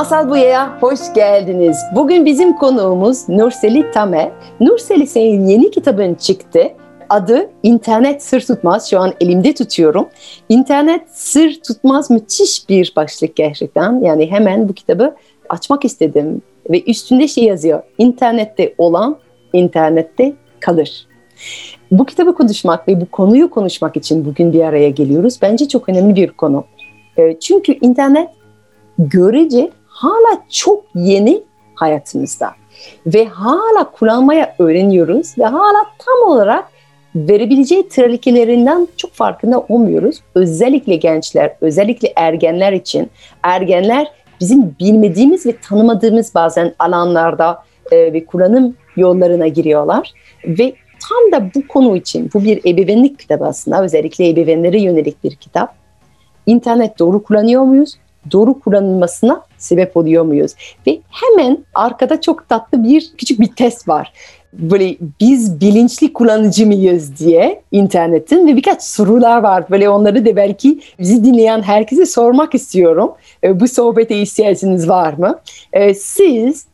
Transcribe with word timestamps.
Masal 0.00 0.30
Buya'ya 0.30 0.78
hoş 0.80 1.00
geldiniz. 1.14 1.78
Bugün 1.94 2.26
bizim 2.26 2.56
konuğumuz 2.56 3.28
Nurseli 3.28 3.90
Tamer. 3.90 4.30
Nurseli 4.60 5.06
senin 5.06 5.46
yeni 5.46 5.70
kitabın 5.70 6.14
çıktı. 6.14 6.62
Adı 7.08 7.50
İnternet 7.62 8.22
Sır 8.22 8.40
Tutmaz. 8.40 8.90
Şu 8.90 9.00
an 9.00 9.12
elimde 9.20 9.54
tutuyorum. 9.54 10.08
İnternet 10.48 11.08
Sır 11.10 11.60
Tutmaz 11.66 12.10
müthiş 12.10 12.68
bir 12.68 12.92
başlık 12.96 13.36
gerçekten. 13.36 14.00
Yani 14.00 14.30
hemen 14.30 14.68
bu 14.68 14.72
kitabı 14.72 15.16
açmak 15.48 15.84
istedim. 15.84 16.42
Ve 16.70 16.82
üstünde 16.82 17.28
şey 17.28 17.44
yazıyor. 17.44 17.82
İnternette 17.98 18.74
olan 18.78 19.16
internette 19.52 20.32
kalır. 20.60 21.06
Bu 21.90 22.06
kitabı 22.06 22.34
konuşmak 22.34 22.88
ve 22.88 23.00
bu 23.00 23.06
konuyu 23.06 23.50
konuşmak 23.50 23.96
için 23.96 24.24
bugün 24.24 24.52
bir 24.52 24.60
araya 24.60 24.90
geliyoruz. 24.90 25.38
Bence 25.42 25.68
çok 25.68 25.88
önemli 25.88 26.16
bir 26.16 26.28
konu. 26.28 26.64
Ee, 27.18 27.36
çünkü 27.40 27.72
internet 27.80 28.28
görece 28.98 29.70
hala 30.00 30.42
çok 30.48 30.84
yeni 30.94 31.42
hayatımızda 31.74 32.50
ve 33.06 33.26
hala 33.26 33.90
kullanmaya 33.90 34.54
öğreniyoruz 34.58 35.38
ve 35.38 35.44
hala 35.44 35.84
tam 35.98 36.32
olarak 36.32 36.64
verebileceği 37.14 37.88
tehlikelerinden 37.88 38.88
çok 38.96 39.12
farkında 39.12 39.60
olmuyoruz. 39.60 40.20
Özellikle 40.34 40.96
gençler, 40.96 41.56
özellikle 41.60 42.12
ergenler 42.16 42.72
için. 42.72 43.10
Ergenler 43.42 44.12
bizim 44.40 44.76
bilmediğimiz 44.80 45.46
ve 45.46 45.56
tanımadığımız 45.56 46.34
bazen 46.34 46.74
alanlarda 46.78 47.62
e, 47.92 48.12
ve 48.12 48.24
kullanım 48.24 48.76
yollarına 48.96 49.48
giriyorlar 49.48 50.12
ve 50.44 50.74
tam 51.08 51.32
da 51.32 51.50
bu 51.54 51.68
konu 51.68 51.96
için 51.96 52.30
bu 52.34 52.44
bir 52.44 52.60
ebeveynlik 52.70 53.18
kitabı 53.18 53.44
aslında 53.44 53.82
özellikle 53.82 54.28
ebeveynlere 54.28 54.80
yönelik 54.80 55.24
bir 55.24 55.34
kitap. 55.34 55.74
İnternet 56.46 56.98
doğru 56.98 57.22
kullanıyor 57.22 57.62
muyuz? 57.62 57.96
doğru 58.32 58.60
kullanılmasına 58.60 59.42
sebep 59.60 59.96
oluyor 59.96 60.24
muyuz? 60.24 60.52
Ve 60.86 61.00
hemen 61.10 61.58
arkada 61.74 62.20
çok 62.20 62.48
tatlı 62.48 62.84
bir 62.84 63.12
küçük 63.18 63.40
bir 63.40 63.46
test 63.46 63.88
var. 63.88 64.12
Böyle 64.52 64.96
biz 65.20 65.60
bilinçli 65.60 66.12
kullanıcı 66.12 66.66
mıyız 66.66 67.18
diye 67.18 67.62
internetin 67.72 68.46
ve 68.46 68.56
birkaç 68.56 68.82
sorular 68.82 69.42
var. 69.42 69.64
Böyle 69.70 69.88
onları 69.88 70.26
da 70.26 70.36
belki 70.36 70.80
bizi 70.98 71.24
dinleyen 71.24 71.62
herkese 71.62 72.06
sormak 72.06 72.54
istiyorum. 72.54 73.12
Bu 73.44 73.68
sohbete 73.68 74.18
ihtiyacınız 74.22 74.88
var 74.88 75.12
mı? 75.12 75.40
Siz 75.96 76.66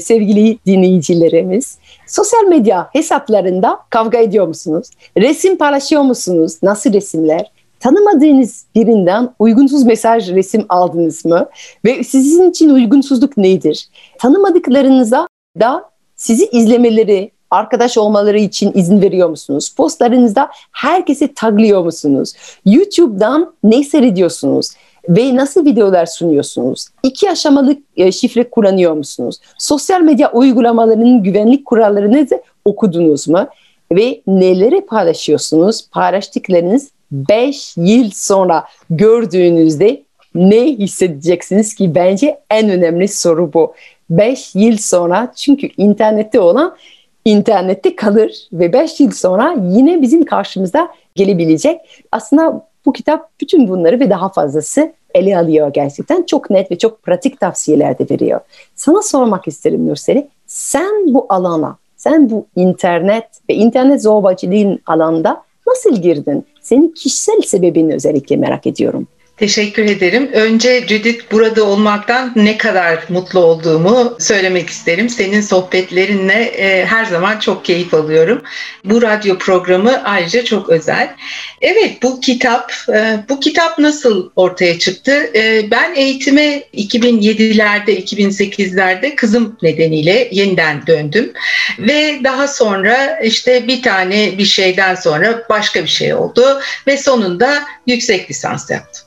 sevgili 0.00 0.58
dinleyicilerimiz 0.66 1.78
sosyal 2.06 2.44
medya 2.44 2.88
hesaplarında 2.92 3.78
kavga 3.90 4.18
ediyor 4.18 4.48
musunuz? 4.48 4.90
Resim 5.18 5.56
paylaşıyor 5.58 6.02
musunuz? 6.02 6.58
Nasıl 6.62 6.92
resimler? 6.92 7.52
Tanımadığınız 7.84 8.66
birinden 8.74 9.30
uygunsuz 9.38 9.82
mesaj 9.84 10.30
resim 10.30 10.66
aldınız 10.68 11.24
mı? 11.24 11.48
Ve 11.84 12.04
sizin 12.04 12.50
için 12.50 12.70
uygunsuzluk 12.70 13.36
nedir? 13.36 13.88
Tanımadıklarınıza 14.18 15.26
da 15.60 15.90
sizi 16.16 16.46
izlemeleri, 16.46 17.30
arkadaş 17.50 17.98
olmaları 17.98 18.38
için 18.38 18.72
izin 18.74 19.02
veriyor 19.02 19.28
musunuz? 19.28 19.74
Postlarınızda 19.76 20.50
herkese 20.72 21.34
taglıyor 21.34 21.84
musunuz? 21.84 22.32
YouTube'dan 22.64 23.54
ne 23.64 23.84
seyrediyorsunuz? 23.84 24.70
Ve 25.08 25.36
nasıl 25.36 25.64
videolar 25.64 26.06
sunuyorsunuz? 26.06 26.88
İki 27.02 27.30
aşamalı 27.30 27.76
e, 27.96 28.12
şifre 28.12 28.50
kullanıyor 28.50 28.94
musunuz? 28.94 29.36
Sosyal 29.58 30.00
medya 30.00 30.32
uygulamalarının 30.32 31.22
güvenlik 31.22 31.64
kurallarını 31.64 32.26
okudunuz 32.64 33.28
mu? 33.28 33.46
Ve 33.92 34.20
neleri 34.26 34.86
paylaşıyorsunuz? 34.86 35.88
Paylaştıklarınız 35.90 36.94
5 37.14 37.76
yıl 37.76 38.10
sonra 38.10 38.64
gördüğünüzde 38.90 40.02
ne 40.34 40.64
hissedeceksiniz 40.64 41.74
ki 41.74 41.94
bence 41.94 42.38
en 42.50 42.70
önemli 42.70 43.08
soru 43.08 43.52
bu. 43.52 43.74
5 44.10 44.54
yıl 44.54 44.76
sonra 44.76 45.32
çünkü 45.36 45.68
internette 45.76 46.40
olan 46.40 46.76
internette 47.24 47.96
kalır 47.96 48.48
ve 48.52 48.72
5 48.72 49.00
yıl 49.00 49.10
sonra 49.10 49.56
yine 49.70 50.02
bizim 50.02 50.24
karşımıza 50.24 50.88
gelebilecek. 51.14 51.80
Aslında 52.12 52.66
bu 52.86 52.92
kitap 52.92 53.30
bütün 53.40 53.68
bunları 53.68 54.00
ve 54.00 54.10
daha 54.10 54.28
fazlası 54.28 54.92
ele 55.14 55.38
alıyor 55.38 55.72
gerçekten. 55.72 56.22
Çok 56.22 56.50
net 56.50 56.70
ve 56.70 56.78
çok 56.78 57.02
pratik 57.02 57.40
tavsiyeler 57.40 57.98
de 57.98 58.06
veriyor. 58.10 58.40
Sana 58.74 59.02
sormak 59.02 59.48
isterim 59.48 59.88
Nurseli. 59.88 60.28
Sen 60.46 61.14
bu 61.14 61.26
alana, 61.28 61.76
sen 61.96 62.30
bu 62.30 62.46
internet 62.56 63.24
ve 63.50 63.54
internet 63.54 64.02
zorbacılığın 64.02 64.80
alanda 64.86 65.42
nasıl 65.66 66.02
girdin? 66.02 66.46
Senin 66.64 66.88
kişisel 66.88 67.40
sebebini 67.40 67.94
özellikle 67.94 68.36
merak 68.36 68.66
ediyorum. 68.66 69.06
Teşekkür 69.36 69.84
ederim. 69.84 70.30
Önce 70.32 70.80
Judith 70.88 71.32
burada 71.32 71.64
olmaktan 71.64 72.32
ne 72.36 72.58
kadar 72.58 73.04
mutlu 73.08 73.40
olduğumu 73.40 74.16
söylemek 74.20 74.70
isterim. 74.70 75.08
Senin 75.08 75.40
sohbetlerinle 75.40 76.44
e, 76.44 76.86
her 76.86 77.04
zaman 77.04 77.38
çok 77.38 77.64
keyif 77.64 77.94
alıyorum. 77.94 78.42
Bu 78.84 79.02
radyo 79.02 79.38
programı 79.38 80.04
ayrıca 80.04 80.44
çok 80.44 80.68
özel. 80.68 81.16
Evet 81.60 82.02
bu 82.02 82.20
kitap, 82.20 82.72
e, 82.88 83.24
bu 83.28 83.40
kitap 83.40 83.78
nasıl 83.78 84.30
ortaya 84.36 84.78
çıktı? 84.78 85.30
E, 85.34 85.70
ben 85.70 85.94
eğitime 85.94 86.62
2007'lerde, 86.74 87.90
2008'lerde 87.90 89.14
kızım 89.14 89.58
nedeniyle 89.62 90.28
yeniden 90.32 90.86
döndüm. 90.86 91.32
Ve 91.78 92.20
daha 92.24 92.48
sonra 92.48 93.20
işte 93.20 93.68
bir 93.68 93.82
tane 93.82 94.38
bir 94.38 94.44
şeyden 94.44 94.94
sonra 94.94 95.42
başka 95.50 95.82
bir 95.82 95.88
şey 95.88 96.14
oldu. 96.14 96.60
Ve 96.86 96.96
sonunda 96.96 97.64
yüksek 97.86 98.30
lisans 98.30 98.70
yaptım. 98.70 99.03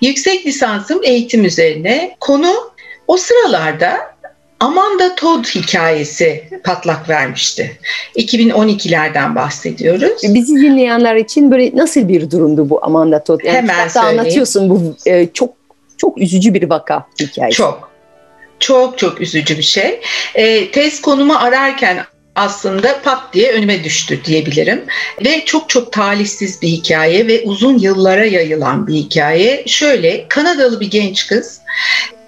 Yüksek 0.00 0.46
lisansım 0.46 1.00
eğitim 1.04 1.44
üzerine. 1.44 2.16
Konu 2.20 2.72
o 3.08 3.16
sıralarda 3.16 4.12
Amanda 4.60 5.14
Todd 5.14 5.44
hikayesi 5.44 6.44
patlak 6.64 7.08
vermişti. 7.08 7.78
2012'lerden 8.16 9.34
bahsediyoruz. 9.34 10.22
Bizi 10.34 10.56
dinleyenler 10.56 11.16
için 11.16 11.50
böyle 11.50 11.76
nasıl 11.76 12.08
bir 12.08 12.30
durumdu 12.30 12.70
bu 12.70 12.84
Amanda 12.84 13.24
Todd? 13.24 13.40
Yani 13.44 13.56
Hemen 13.56 13.88
söyleyeyim. 13.88 14.20
anlatıyorsun 14.20 14.70
bu 14.70 14.96
e, 15.06 15.28
çok 15.34 15.54
çok 15.96 16.18
üzücü 16.18 16.54
bir 16.54 16.70
vaka 16.70 17.06
hikayesi. 17.20 17.56
Çok. 17.56 17.92
Çok 18.58 18.98
çok 18.98 19.20
üzücü 19.20 19.58
bir 19.58 19.62
şey. 19.62 20.00
E, 20.34 20.70
tez 20.70 21.00
konumu 21.00 21.34
ararken 21.34 22.04
aslında 22.34 23.02
pat 23.02 23.34
diye 23.34 23.52
önüme 23.52 23.84
düştü 23.84 24.20
diyebilirim. 24.24 24.84
Ve 25.24 25.44
çok 25.44 25.68
çok 25.68 25.92
talihsiz 25.92 26.62
bir 26.62 26.68
hikaye 26.68 27.26
ve 27.26 27.42
uzun 27.44 27.78
yıllara 27.78 28.24
yayılan 28.24 28.86
bir 28.86 28.94
hikaye. 28.94 29.64
Şöyle 29.66 30.28
Kanadalı 30.28 30.80
bir 30.80 30.90
genç 30.90 31.26
kız 31.26 31.60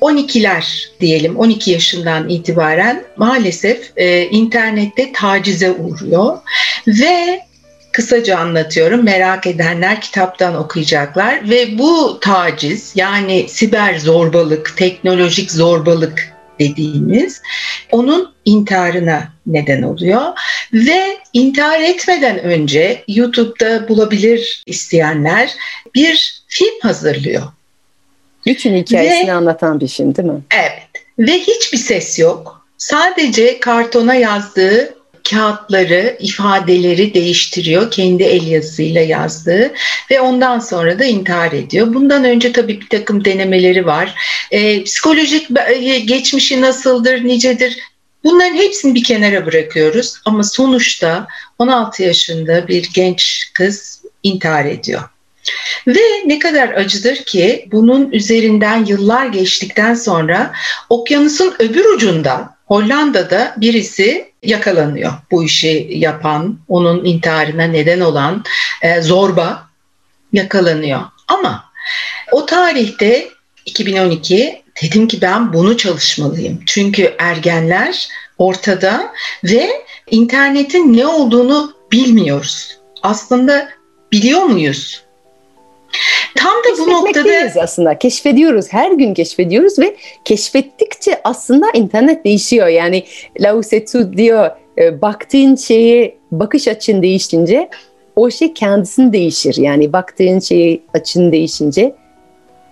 12'ler 0.01 0.89
diyelim 1.01 1.37
12 1.37 1.71
yaşından 1.71 2.29
itibaren 2.29 3.05
maalesef 3.17 3.93
e, 3.97 4.23
internette 4.23 5.13
tacize 5.13 5.71
uğruyor 5.71 6.39
ve 6.87 7.41
kısaca 7.93 8.39
anlatıyorum. 8.39 9.05
Merak 9.05 9.47
edenler 9.47 10.01
kitaptan 10.01 10.55
okuyacaklar 10.55 11.51
ve 11.51 11.79
bu 11.79 12.19
taciz 12.21 12.93
yani 12.95 13.47
siber 13.49 13.99
zorbalık, 13.99 14.77
teknolojik 14.77 15.53
zorbalık 15.53 16.34
dediğimiz 16.61 17.43
onun 17.93 18.35
intiharına 18.45 19.33
neden 19.47 19.83
oluyor 19.83 20.23
ve 20.73 21.19
intihar 21.33 21.81
etmeden 21.81 22.39
önce 22.39 23.05
YouTube'da 23.09 23.89
bulabilir 23.89 24.63
isteyenler 24.67 25.55
bir 25.95 26.43
film 26.49 26.81
hazırlıyor. 26.83 27.43
Bütün 28.47 28.77
hikayesini 28.77 29.29
ve, 29.29 29.33
anlatan 29.33 29.81
bir 29.81 29.89
film 29.89 30.17
değil 30.17 30.29
mi? 30.29 30.41
Evet 30.51 31.05
ve 31.19 31.39
hiçbir 31.39 31.79
ses 31.79 32.19
yok. 32.19 32.67
Sadece 32.79 33.61
kartona 33.61 34.15
yazdığı 34.15 34.95
kağıtları, 35.31 36.17
ifadeleri 36.21 37.15
değiştiriyor. 37.15 37.91
Kendi 37.91 38.23
el 38.23 38.47
yazısıyla 38.47 39.01
yazdığı 39.01 39.73
ve 40.11 40.21
ondan 40.21 40.59
sonra 40.59 40.99
da 40.99 41.05
intihar 41.05 41.53
ediyor. 41.53 41.95
Bundan 41.95 42.25
önce 42.25 42.53
tabii 42.53 42.81
bir 42.81 42.89
takım 42.89 43.25
denemeleri 43.25 43.87
var. 43.87 44.15
E, 44.51 44.85
psikolojik 44.85 45.49
e, 45.69 45.99
geçmişi 45.99 46.61
nasıldır, 46.61 47.25
nicedir? 47.25 47.79
Bunların 48.25 48.55
hepsini 48.55 48.95
bir 48.95 49.05
kenara 49.05 49.47
bırakıyoruz 49.47 50.15
ama 50.25 50.43
sonuçta 50.43 51.27
16 51.59 52.03
yaşında 52.03 52.69
bir 52.69 52.91
genç 52.95 53.51
kız 53.55 54.03
intihar 54.23 54.65
ediyor. 54.65 55.03
Ve 55.87 56.01
ne 56.27 56.39
kadar 56.39 56.69
acıdır 56.69 57.17
ki 57.17 57.69
bunun 57.73 58.11
üzerinden 58.11 58.85
yıllar 58.85 59.27
geçtikten 59.27 59.95
sonra 59.95 60.53
okyanusun 60.89 61.55
öbür 61.59 61.85
ucunda 61.85 62.54
Hollanda'da 62.67 63.55
birisi 63.57 64.33
yakalanıyor. 64.43 65.13
Bu 65.31 65.45
işi 65.45 65.89
yapan, 65.91 66.59
onun 66.69 67.05
intiharına 67.05 67.65
neden 67.65 68.01
olan 68.01 68.45
e, 68.83 69.03
zorba 69.03 69.69
yakalanıyor. 70.33 71.01
Ama 71.29 71.65
o 72.33 72.47
tarihte 72.47 73.29
2012 73.67 74.63
dedim 74.83 75.09
ki 75.09 75.21
ben 75.21 75.53
bunu 75.53 75.77
çalışmalıyım. 75.77 76.61
Çünkü 76.67 77.15
ergenler 77.19 78.09
ortada 78.39 79.13
ve 79.45 79.71
internetin 80.11 80.97
ne 80.97 81.07
olduğunu 81.07 81.75
bilmiyoruz. 81.93 82.79
Aslında 83.03 83.69
biliyor 84.13 84.43
muyuz? 84.43 85.05
Tam 86.37 86.53
da 86.53 86.79
bu 86.79 86.91
noktada 86.91 87.61
aslında 87.61 87.99
keşfediyoruz. 87.99 88.67
Her 88.73 88.93
gün 88.93 89.15
keşfediyoruz 89.15 89.79
ve 89.79 89.97
keşfettikçe 90.25 91.21
aslında 91.25 91.67
internet 91.75 92.25
değişiyor. 92.25 92.67
Yani 92.67 93.05
Lao 93.41 93.61
Tzu 93.61 94.13
diyor 94.17 94.51
e, 94.79 95.03
baktığın 95.03 95.57
şeye 95.57 96.17
bakış 96.33 96.69
açın 96.69 97.03
değişince 97.03 97.69
o 98.17 98.31
şey 98.31 98.55
kendisini 98.55 99.13
değişir. 99.13 99.57
Yani 99.57 99.93
baktığın 99.93 100.39
şeyi 100.39 100.83
açın 100.95 101.33
değişince 101.33 101.95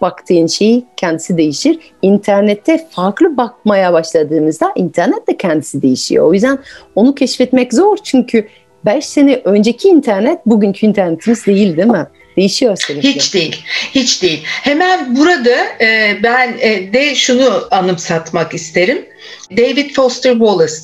baktığın 0.00 0.46
şey 0.46 0.84
kendisi 0.96 1.36
değişir. 1.36 1.78
İnternette 2.02 2.86
farklı 2.90 3.36
bakmaya 3.36 3.92
başladığımızda 3.92 4.72
internet 4.76 5.28
de 5.28 5.36
kendisi 5.36 5.82
değişiyor. 5.82 6.26
O 6.26 6.34
yüzden 6.34 6.58
onu 6.94 7.14
keşfetmek 7.14 7.74
zor 7.74 7.96
çünkü 7.96 8.48
5 8.84 9.06
sene 9.06 9.40
önceki 9.44 9.88
internet 9.88 10.46
bugünkü 10.46 10.86
internetimiz 10.86 11.46
değil 11.46 11.76
değil 11.76 11.88
mi? 11.88 12.06
Değişiyor 12.36 12.76
sürekli. 12.76 13.14
Hiç 13.14 13.34
değil, 13.34 13.64
hiç 13.94 14.22
değil. 14.22 14.42
Hemen 14.44 15.16
burada 15.16 15.56
e, 15.80 16.18
ben 16.22 16.56
e, 16.60 16.92
de 16.92 17.14
şunu 17.14 17.68
anımsatmak 17.70 18.54
isterim. 18.54 19.06
David 19.50 19.94
Foster 19.94 20.32
Wallace, 20.32 20.74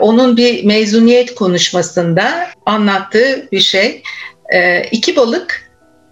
onun 0.00 0.36
bir 0.36 0.64
mezuniyet 0.64 1.34
konuşmasında 1.34 2.48
anlattığı 2.66 3.48
bir 3.52 3.60
şey. 3.60 4.02
E, 4.54 4.82
iki 4.82 5.16
balık 5.16 5.70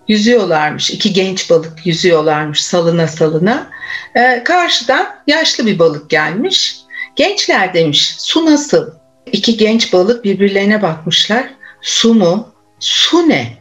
yüzüyorlarmış, 0.08 0.90
iki 0.90 1.12
genç 1.12 1.50
balık 1.50 1.86
yüzüyorlarmış 1.86 2.62
salına 2.62 3.08
salına. 3.08 3.70
E, 4.14 4.44
karşıdan 4.44 5.06
yaşlı 5.26 5.66
bir 5.66 5.78
balık 5.78 6.10
gelmiş. 6.10 6.76
Gençler 7.16 7.74
demiş, 7.74 8.14
su 8.18 8.46
nasıl? 8.46 8.90
İki 9.32 9.56
genç 9.56 9.92
balık 9.92 10.24
birbirlerine 10.24 10.82
bakmışlar. 10.82 11.50
Su 11.82 12.14
mu? 12.14 12.48
Su 12.80 13.28
ne? 13.28 13.59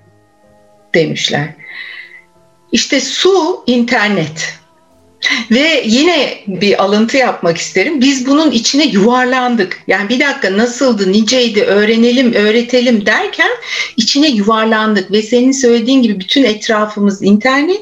Demişler. 0.95 1.53
İşte 2.71 3.01
su 3.01 3.63
internet. 3.67 4.59
Ve 5.51 5.83
yine 5.85 6.43
bir 6.47 6.83
alıntı 6.83 7.17
yapmak 7.17 7.57
isterim. 7.57 8.01
Biz 8.01 8.27
bunun 8.27 8.51
içine 8.51 8.85
yuvarlandık. 8.85 9.83
Yani 9.87 10.09
bir 10.09 10.19
dakika 10.19 10.57
nasıldı, 10.57 11.11
niceydi, 11.11 11.61
öğrenelim, 11.63 12.33
öğretelim 12.33 13.05
derken 13.05 13.49
içine 13.97 14.29
yuvarlandık. 14.29 15.11
Ve 15.11 15.21
senin 15.21 15.51
söylediğin 15.51 16.01
gibi 16.01 16.19
bütün 16.19 16.43
etrafımız 16.43 17.23
internet 17.23 17.81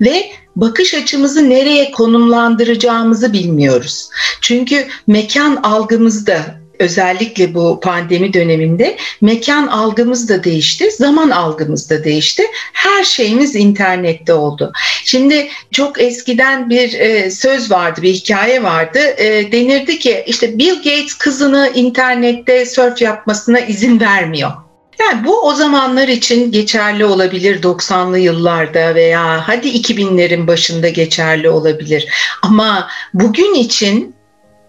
ve 0.00 0.30
bakış 0.56 0.94
açımızı 0.94 1.50
nereye 1.50 1.90
konumlandıracağımızı 1.90 3.32
bilmiyoruz. 3.32 4.08
Çünkü 4.40 4.86
mekan 5.06 5.56
algımızda 5.56 6.57
özellikle 6.78 7.54
bu 7.54 7.80
pandemi 7.80 8.32
döneminde 8.32 8.96
mekan 9.20 9.66
algımız 9.66 10.28
da 10.28 10.44
değişti, 10.44 10.90
zaman 10.90 11.30
algımız 11.30 11.90
da 11.90 12.04
değişti. 12.04 12.42
Her 12.72 13.04
şeyimiz 13.04 13.56
internette 13.56 14.32
oldu. 14.32 14.72
Şimdi 15.04 15.48
çok 15.72 16.00
eskiden 16.00 16.70
bir 16.70 16.92
e, 16.92 17.30
söz 17.30 17.70
vardı, 17.70 18.02
bir 18.02 18.14
hikaye 18.14 18.62
vardı. 18.62 18.98
E, 18.98 19.52
denirdi 19.52 19.98
ki 19.98 20.24
işte 20.26 20.58
Bill 20.58 20.76
Gates 20.76 21.14
kızını 21.14 21.70
internette 21.74 22.66
surf 22.66 23.02
yapmasına 23.02 23.60
izin 23.60 24.00
vermiyor. 24.00 24.50
Yani 25.00 25.24
bu 25.24 25.40
o 25.40 25.54
zamanlar 25.54 26.08
için 26.08 26.52
geçerli 26.52 27.04
olabilir 27.04 27.62
90'lı 27.62 28.18
yıllarda 28.18 28.94
veya 28.94 29.48
hadi 29.48 29.68
2000'lerin 29.68 30.46
başında 30.46 30.88
geçerli 30.88 31.50
olabilir. 31.50 32.08
Ama 32.42 32.88
bugün 33.14 33.54
için 33.54 34.14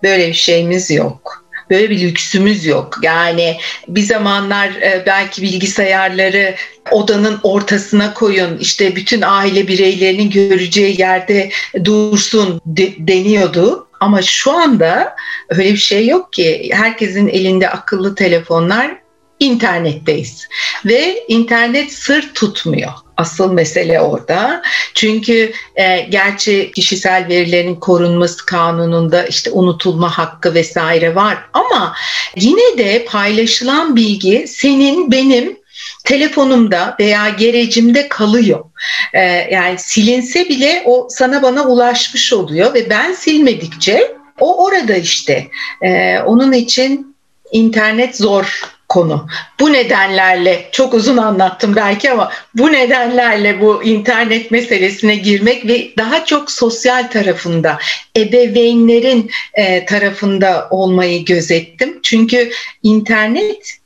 böyle 0.04 0.28
bir 0.28 0.34
şeyimiz 0.34 0.92
yok. 0.92 1.49
Böyle 1.70 1.90
bir 1.90 2.02
lüksümüz 2.02 2.66
yok. 2.66 2.98
Yani 3.02 3.58
bir 3.88 4.02
zamanlar 4.02 4.68
e, 4.68 5.04
belki 5.06 5.42
bilgisayarları 5.42 6.56
odanın 6.92 7.40
ortasına 7.44 8.14
koyun, 8.14 8.58
işte 8.58 8.96
bütün 8.96 9.22
aile 9.22 9.68
bireylerinin 9.68 10.30
göreceği 10.30 11.02
yerde 11.02 11.50
dursun 11.84 12.62
deniyordu. 12.98 13.88
Ama 14.00 14.22
şu 14.22 14.52
anda 14.52 15.16
öyle 15.50 15.74
bir 15.74 15.78
şey 15.78 16.08
yok 16.08 16.34
ki. 16.34 16.70
Herkesin 16.74 17.28
elinde 17.28 17.70
akıllı 17.70 18.16
telefonlar, 18.16 18.98
internetteyiz. 19.40 20.48
Ve 20.86 21.24
internet 21.28 21.92
sır 21.92 22.34
tutmuyor. 22.34 22.92
Asıl 23.18 23.52
mesele 23.52 24.02
orada. 24.02 24.62
Çünkü 24.94 25.54
e, 25.76 26.00
gerçi 26.00 26.72
kişisel 26.76 27.28
verilerin 27.30 27.76
korunması 27.76 28.46
kanununda 28.46 29.26
işte 29.26 29.52
unutulma 29.52 30.18
hakkı 30.18 30.54
vesaire 30.54 31.16
var 31.16 31.38
ama 31.54 31.96
yine 32.36 32.78
de 32.78 33.06
paylaşılan 33.06 33.96
bilgi 33.96 34.46
senin 34.48 35.12
benim 35.12 35.60
telefonumda 36.04 36.96
veya 37.00 37.30
gerecimde 37.30 38.10
kalıyor. 38.10 38.66
Ee, 39.14 39.20
yani 39.52 39.78
silinse 39.78 40.50
bile 40.50 40.84
o 40.86 41.08
sana 41.10 41.42
bana 41.42 41.64
ulaşmış 41.68 42.34
oluyor 42.34 42.74
ve 42.74 42.90
ben 42.90 43.14
silmedikçe 43.14 44.16
o 44.40 44.66
orada 44.66 44.96
işte. 44.96 45.48
Ee, 45.82 46.20
onun 46.20 46.52
için 46.52 47.16
internet 47.52 48.18
zor 48.18 48.62
konu. 48.90 49.28
Bu 49.60 49.74
nedenlerle 49.74 50.70
çok 50.72 50.94
uzun 50.94 51.18
anlattım 51.18 51.76
belki 51.76 52.12
ama 52.12 52.32
bu 52.56 52.72
nedenlerle 52.72 53.62
bu 53.62 53.84
internet 53.84 54.52
meselesine 54.52 55.16
girmek 55.16 55.68
ve 55.68 55.92
daha 55.98 56.26
çok 56.26 56.52
sosyal 56.52 57.08
tarafında, 57.12 57.80
ebeveynlerin 58.18 59.32
e, 59.54 59.86
tarafında 59.86 60.68
olmayı 60.72 61.26
gözettim. 61.26 62.00
Çünkü 62.04 62.52
internet 62.84 63.80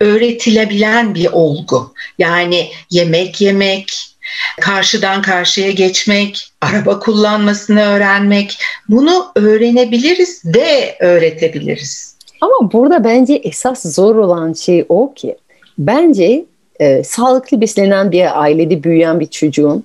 öğretilebilen 0.00 1.14
bir 1.14 1.28
olgu. 1.32 1.94
Yani 2.18 2.70
yemek 2.90 3.40
yemek, 3.40 4.16
karşıdan 4.60 5.22
karşıya 5.22 5.70
geçmek, 5.70 6.52
araba 6.60 6.98
kullanmasını 6.98 7.82
öğrenmek 7.82 8.58
bunu 8.88 9.32
öğrenebiliriz 9.34 10.42
ve 10.44 10.96
öğretebiliriz. 11.00 12.11
Ama 12.42 12.72
burada 12.72 13.04
bence 13.04 13.34
esas 13.34 13.82
zor 13.94 14.16
olan 14.16 14.52
şey 14.52 14.84
o 14.88 15.12
ki 15.14 15.36
bence 15.78 16.44
e, 16.80 17.04
sağlıklı 17.04 17.60
beslenen 17.60 18.12
bir 18.12 18.42
ailede 18.42 18.84
büyüyen 18.84 19.20
bir 19.20 19.26
çocuğun 19.26 19.84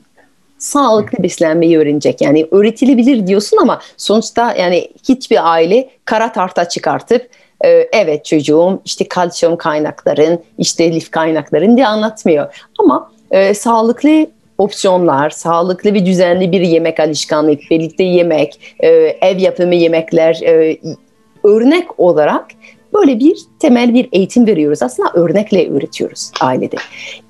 sağlıklı 0.57 1.23
beslenmeyi 1.23 1.77
öğrenecek. 1.77 2.21
Yani 2.21 2.47
öğretilebilir 2.51 3.27
diyorsun 3.27 3.57
ama 3.57 3.81
sonuçta 3.97 4.55
yani 4.55 4.91
hiçbir 5.09 5.51
aile 5.51 5.89
kara 6.05 6.31
tarta 6.31 6.69
çıkartıp 6.69 7.29
e, 7.65 7.69
evet 7.93 8.25
çocuğum 8.25 8.81
işte 8.85 9.07
kalsiyum 9.07 9.57
kaynakların 9.57 10.39
işte 10.57 10.91
lif 10.91 11.11
kaynakların 11.11 11.77
diye 11.77 11.87
anlatmıyor. 11.87 12.65
Ama 12.79 13.11
e, 13.31 13.53
sağlıklı 13.53 14.27
opsiyonlar, 14.57 15.29
sağlıklı 15.29 15.93
ve 15.93 16.05
düzenli 16.05 16.51
bir 16.51 16.61
yemek 16.61 16.99
alışkanlık, 16.99 17.59
birlikte 17.71 18.03
yemek, 18.03 18.75
e, 18.79 18.87
ev 19.21 19.37
yapımı 19.37 19.75
yemekler, 19.75 20.41
e, 20.41 20.77
örnek 21.47 21.99
olarak 21.99 22.45
böyle 22.93 23.19
bir 23.19 23.37
temel 23.59 23.93
bir 23.93 24.09
eğitim 24.11 24.47
veriyoruz. 24.47 24.83
Aslında 24.83 25.09
örnekle 25.13 25.71
öğretiyoruz 25.71 26.31
ailede. 26.41 26.75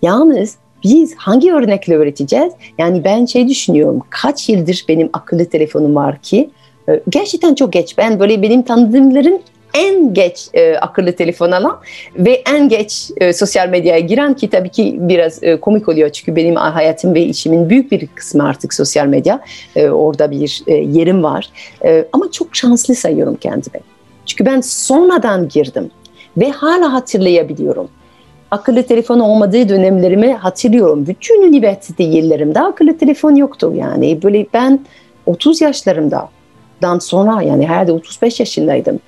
Yalnız 0.02 0.56
biz 0.84 1.16
hangi 1.16 1.54
örnekle 1.54 1.98
öğreteceğiz? 1.98 2.54
Yani 2.78 3.04
ben 3.04 3.26
şey 3.26 3.48
düşünüyorum. 3.48 4.02
Kaç 4.10 4.50
yıldır 4.50 4.86
benim 4.88 5.10
akıllı 5.14 5.46
telefonum 5.46 5.96
var 5.96 6.18
ki 6.22 6.50
e, 6.90 7.02
gerçekten 7.10 7.56
çok 7.56 7.74
geç. 7.74 7.98
Ben 7.98 8.20
böyle 8.20 8.42
benim 8.42 8.62
tanıdığımların 8.62 9.42
en 9.74 10.14
geç 10.14 10.48
e, 10.54 10.76
akıllı 10.76 11.12
telefon 11.12 11.52
alan 11.52 11.80
ve 12.16 12.44
en 12.54 12.70
geç 12.70 13.12
e, 13.18 13.34
sosyal 13.34 13.70
medyaya 13.70 14.00
giren 14.00 14.34
ki 14.34 14.50
tabii 14.50 14.70
ki 14.70 14.98
biraz 15.00 15.44
e, 15.44 15.60
komik 15.60 15.90
oluyor 15.90 16.10
çünkü 16.10 16.36
benim 16.36 16.56
hayatım 16.56 17.14
ve 17.14 17.22
işimin 17.22 17.70
büyük 17.70 17.92
bir 17.92 18.08
kısmı 18.08 18.48
artık 18.48 18.74
sosyal 18.74 19.06
medya. 19.06 19.42
E, 19.76 19.90
orada 19.90 20.32
bir 20.32 20.62
e, 20.68 20.74
yerim 20.74 21.24
var. 21.24 21.50
E, 21.86 22.06
ama 22.14 22.32
çok 22.32 22.56
şanslı 22.56 22.96
sayıyorum 22.96 23.36
kendimi. 23.36 23.97
Çünkü 24.28 24.46
ben 24.46 24.62
sonradan 24.62 25.50
girdim 25.50 25.92
ve 26.38 26.52
hala 26.52 26.94
hatırlayabiliyorum. 26.94 27.90
Akıllı 28.52 28.84
telefon 28.84 29.20
olmadığı 29.20 29.70
dönemlerimi 29.70 30.34
hatırlıyorum. 30.34 31.08
Bütün 31.08 31.42
üniversite 31.42 32.04
yıllarımda 32.04 32.66
akıllı 32.66 32.98
telefon 32.98 33.36
yoktu 33.36 33.74
yani. 33.76 34.24
Böyle 34.24 34.46
ben 34.54 34.80
30 35.26 35.62
yaşlarımda 35.62 36.30
dan 36.82 37.00
sonra 37.00 37.42
yani 37.42 37.68
herhalde 37.68 37.92
35 37.92 38.40
yaşındaydım. 38.40 39.00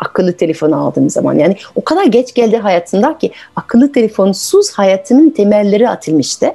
akıllı 0.00 0.32
telefonu 0.32 0.76
aldığım 0.76 1.10
zaman. 1.10 1.38
Yani 1.38 1.56
o 1.74 1.84
kadar 1.84 2.04
geç 2.04 2.34
geldi 2.34 2.56
hayatında 2.56 3.18
ki 3.18 3.30
akıllı 3.56 3.92
telefonsuz 3.92 4.70
hayatımın 4.70 5.30
temelleri 5.30 5.88
atılmıştı. 5.88 6.46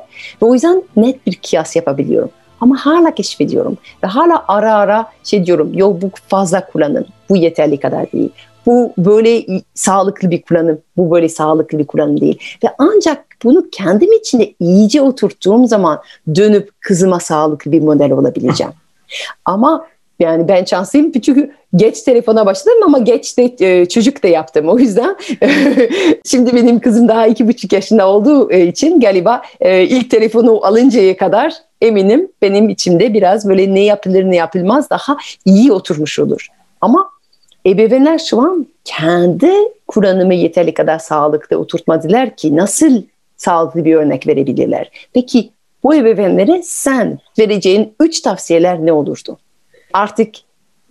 Ve 0.42 0.46
o 0.46 0.54
yüzden 0.54 0.84
net 0.96 1.28
bir 1.28 1.40
kıyas 1.50 1.76
yapabiliyorum. 1.76 2.30
Ama 2.64 2.78
hala 2.80 3.16
keşfediyorum. 3.16 3.78
Ve 4.04 4.08
hala 4.08 4.46
ara 4.48 4.74
ara 4.76 5.12
şey 5.24 5.46
diyorum, 5.46 5.74
yok 5.74 6.02
bu 6.02 6.12
fazla 6.28 6.66
kullanım, 6.66 7.06
bu 7.30 7.38
yeterli 7.38 7.80
kadar 7.80 8.12
değil. 8.12 8.30
Bu 8.66 8.94
böyle 8.98 9.46
sağlıklı 9.74 10.32
bir 10.32 10.42
kullanım, 10.42 10.82
bu 10.98 11.12
böyle 11.12 11.30
sağlıklı 11.30 11.78
bir 11.78 11.88
kullanım 11.88 12.22
değil. 12.22 12.40
Ve 12.64 12.68
ancak 12.78 13.26
bunu 13.44 13.70
kendim 13.72 14.14
içinde 14.14 14.54
iyice 14.60 15.02
oturttuğum 15.02 15.68
zaman 15.68 16.02
dönüp 16.36 16.70
kızıma 16.82 17.20
sağlıklı 17.20 17.72
bir 17.72 17.82
model 17.82 18.12
olabileceğim. 18.12 18.74
Ama 19.46 19.86
yani 20.20 20.48
ben 20.48 20.64
şanslıyım 20.64 21.12
çünkü 21.12 21.52
geç 21.76 22.02
telefona 22.02 22.46
başladım 22.46 22.84
ama 22.86 22.98
geç 23.00 23.38
de 23.38 23.56
e, 23.60 23.86
çocuk 23.86 24.24
da 24.24 24.28
yaptım. 24.28 24.70
O 24.70 24.80
yüzden 24.80 25.16
şimdi 26.26 26.56
benim 26.56 26.80
kızım 26.80 27.08
daha 27.08 27.28
iki 27.28 27.48
buçuk 27.48 27.74
yaşında 27.74 28.10
olduğu 28.10 28.52
e, 28.52 28.68
için 28.68 29.00
galiba 29.00 29.42
e, 29.62 29.84
ilk 29.84 30.12
telefonu 30.12 30.66
alıncaya 30.66 31.18
kadar 31.18 31.54
eminim 31.82 32.32
benim 32.42 32.70
içimde 32.70 33.14
biraz 33.14 33.50
böyle 33.50 33.74
ne 33.74 33.84
yapılır 33.84 34.24
ne 34.24 34.36
yapılmaz 34.36 34.90
daha 34.90 35.18
iyi 35.46 35.72
oturmuş 35.72 36.20
olur. 36.20 36.48
Ama 36.82 37.10
ebeveynler 37.66 38.18
şu 38.18 38.42
an 38.42 38.68
kendi 38.86 39.52
Kur'an'ımı 39.88 40.34
yeterli 40.34 40.74
kadar 40.74 41.00
sağlıklı 41.00 41.58
oturtmadılar 41.58 42.36
ki 42.36 42.56
nasıl 42.56 43.02
sağlıklı 43.38 43.86
bir 43.86 43.96
örnek 43.96 44.28
verebilirler. 44.28 44.92
Peki 45.14 45.50
bu 45.84 45.96
ebeveynlere 45.96 46.62
sen 46.64 47.20
vereceğin 47.40 47.94
üç 48.00 48.22
tavsiyeler 48.22 48.86
ne 48.86 48.92
olurdu? 48.92 49.38
Artık 49.94 50.36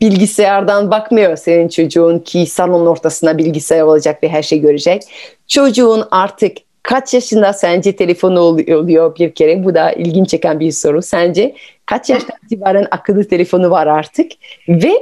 bilgisayardan 0.00 0.90
bakmıyor 0.90 1.36
senin 1.36 1.68
çocuğun 1.68 2.18
ki 2.18 2.46
salonun 2.46 2.86
ortasına 2.86 3.38
bilgisayar 3.38 3.82
olacak 3.82 4.22
ve 4.22 4.28
her 4.28 4.42
şey 4.42 4.60
görecek. 4.60 5.02
Çocuğun 5.48 6.04
artık 6.10 6.56
kaç 6.82 7.14
yaşında 7.14 7.52
sence 7.52 7.96
telefonu 7.96 8.40
oluyor 8.40 9.16
bir 9.18 9.34
kere? 9.34 9.64
Bu 9.64 9.74
da 9.74 9.92
ilginç 9.92 10.28
çeken 10.28 10.60
bir 10.60 10.72
soru. 10.72 11.02
Sence 11.02 11.54
kaç 11.86 12.10
yaştan 12.10 12.36
itibaren 12.46 12.86
akıllı 12.90 13.28
telefonu 13.28 13.70
var 13.70 13.86
artık? 13.86 14.32
Ve 14.68 14.92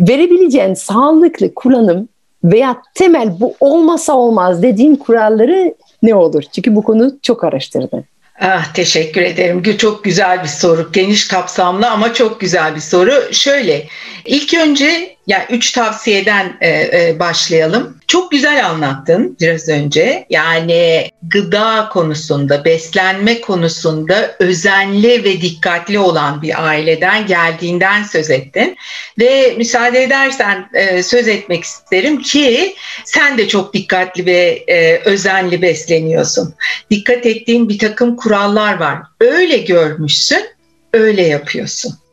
verebileceğin 0.00 0.74
sağlıklı 0.74 1.54
kullanım 1.54 2.08
veya 2.44 2.82
temel 2.94 3.40
bu 3.40 3.54
olmasa 3.60 4.16
olmaz 4.16 4.62
dediğin 4.62 4.96
kuralları 4.96 5.74
ne 6.02 6.14
olur? 6.14 6.42
Çünkü 6.54 6.76
bu 6.76 6.82
konu 6.82 7.18
çok 7.22 7.44
araştırdım. 7.44 8.04
Ah, 8.40 8.72
teşekkür 8.74 9.22
ederim. 9.22 9.76
Çok 9.76 10.04
güzel 10.04 10.42
bir 10.42 10.48
soru. 10.48 10.92
Geniş 10.92 11.28
kapsamlı 11.28 11.90
ama 11.90 12.14
çok 12.14 12.40
güzel 12.40 12.74
bir 12.74 12.80
soru. 12.80 13.32
Şöyle, 13.32 13.88
ilk 14.24 14.54
önce 14.54 15.16
yani 15.26 15.44
üç 15.50 15.72
tavsiyeden 15.72 16.56
e, 16.60 16.68
e, 16.68 17.16
başlayalım. 17.18 17.97
Çok 18.08 18.30
güzel 18.30 18.66
anlattın 18.66 19.36
biraz 19.40 19.68
önce. 19.68 20.26
Yani 20.30 21.10
gıda 21.22 21.88
konusunda, 21.92 22.64
beslenme 22.64 23.40
konusunda 23.40 24.36
özenli 24.38 25.24
ve 25.24 25.40
dikkatli 25.40 25.98
olan 25.98 26.42
bir 26.42 26.66
aileden 26.66 27.26
geldiğinden 27.26 28.02
söz 28.02 28.30
ettin. 28.30 28.76
Ve 29.18 29.54
müsaade 29.56 30.02
edersen 30.02 30.68
e, 30.74 31.02
söz 31.02 31.28
etmek 31.28 31.64
isterim 31.64 32.22
ki 32.22 32.74
sen 33.04 33.38
de 33.38 33.48
çok 33.48 33.74
dikkatli 33.74 34.26
ve 34.26 34.64
e, 34.68 34.98
özenli 35.04 35.62
besleniyorsun. 35.62 36.54
Dikkat 36.90 37.26
ettiğin 37.26 37.68
bir 37.68 37.78
takım 37.78 38.16
kurallar 38.16 38.78
var. 38.78 38.98
Öyle 39.20 39.56
görmüşsün, 39.56 40.46
öyle 40.92 41.22
yapıyorsun. 41.22 42.07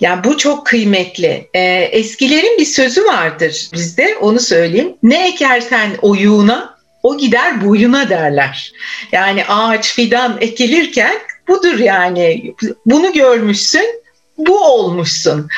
Yani 0.00 0.24
bu 0.24 0.36
çok 0.38 0.66
kıymetli. 0.66 1.48
Ee, 1.54 1.60
eskilerin 1.92 2.58
bir 2.58 2.64
sözü 2.64 3.04
vardır 3.04 3.68
bizde 3.72 4.16
onu 4.20 4.40
söyleyeyim. 4.40 4.94
Ne 5.02 5.28
ekersen 5.28 5.90
oyuğuna 6.02 6.76
o 7.02 7.16
gider 7.16 7.64
boyuna 7.64 8.08
derler. 8.08 8.72
Yani 9.12 9.44
ağaç 9.44 9.94
fidan 9.94 10.38
ekilirken 10.40 11.14
budur 11.48 11.78
yani. 11.78 12.54
Bunu 12.86 13.12
görmüşsün 13.12 14.02
bu 14.38 14.58
olmuşsun. 14.64 15.48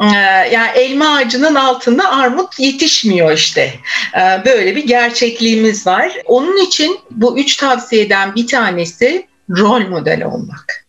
Ee, 0.00 0.06
yani 0.52 0.70
elma 0.74 1.16
ağacının 1.16 1.54
altında 1.54 2.12
armut 2.12 2.60
yetişmiyor 2.60 3.32
işte. 3.32 3.74
Ee, 4.16 4.44
böyle 4.44 4.76
bir 4.76 4.86
gerçekliğimiz 4.86 5.86
var. 5.86 6.12
Onun 6.24 6.66
için 6.66 7.00
bu 7.10 7.38
üç 7.38 7.56
tavsiyeden 7.56 8.34
bir 8.34 8.46
tanesi 8.46 9.26
rol 9.50 9.88
model 9.88 10.24
olmak 10.24 10.81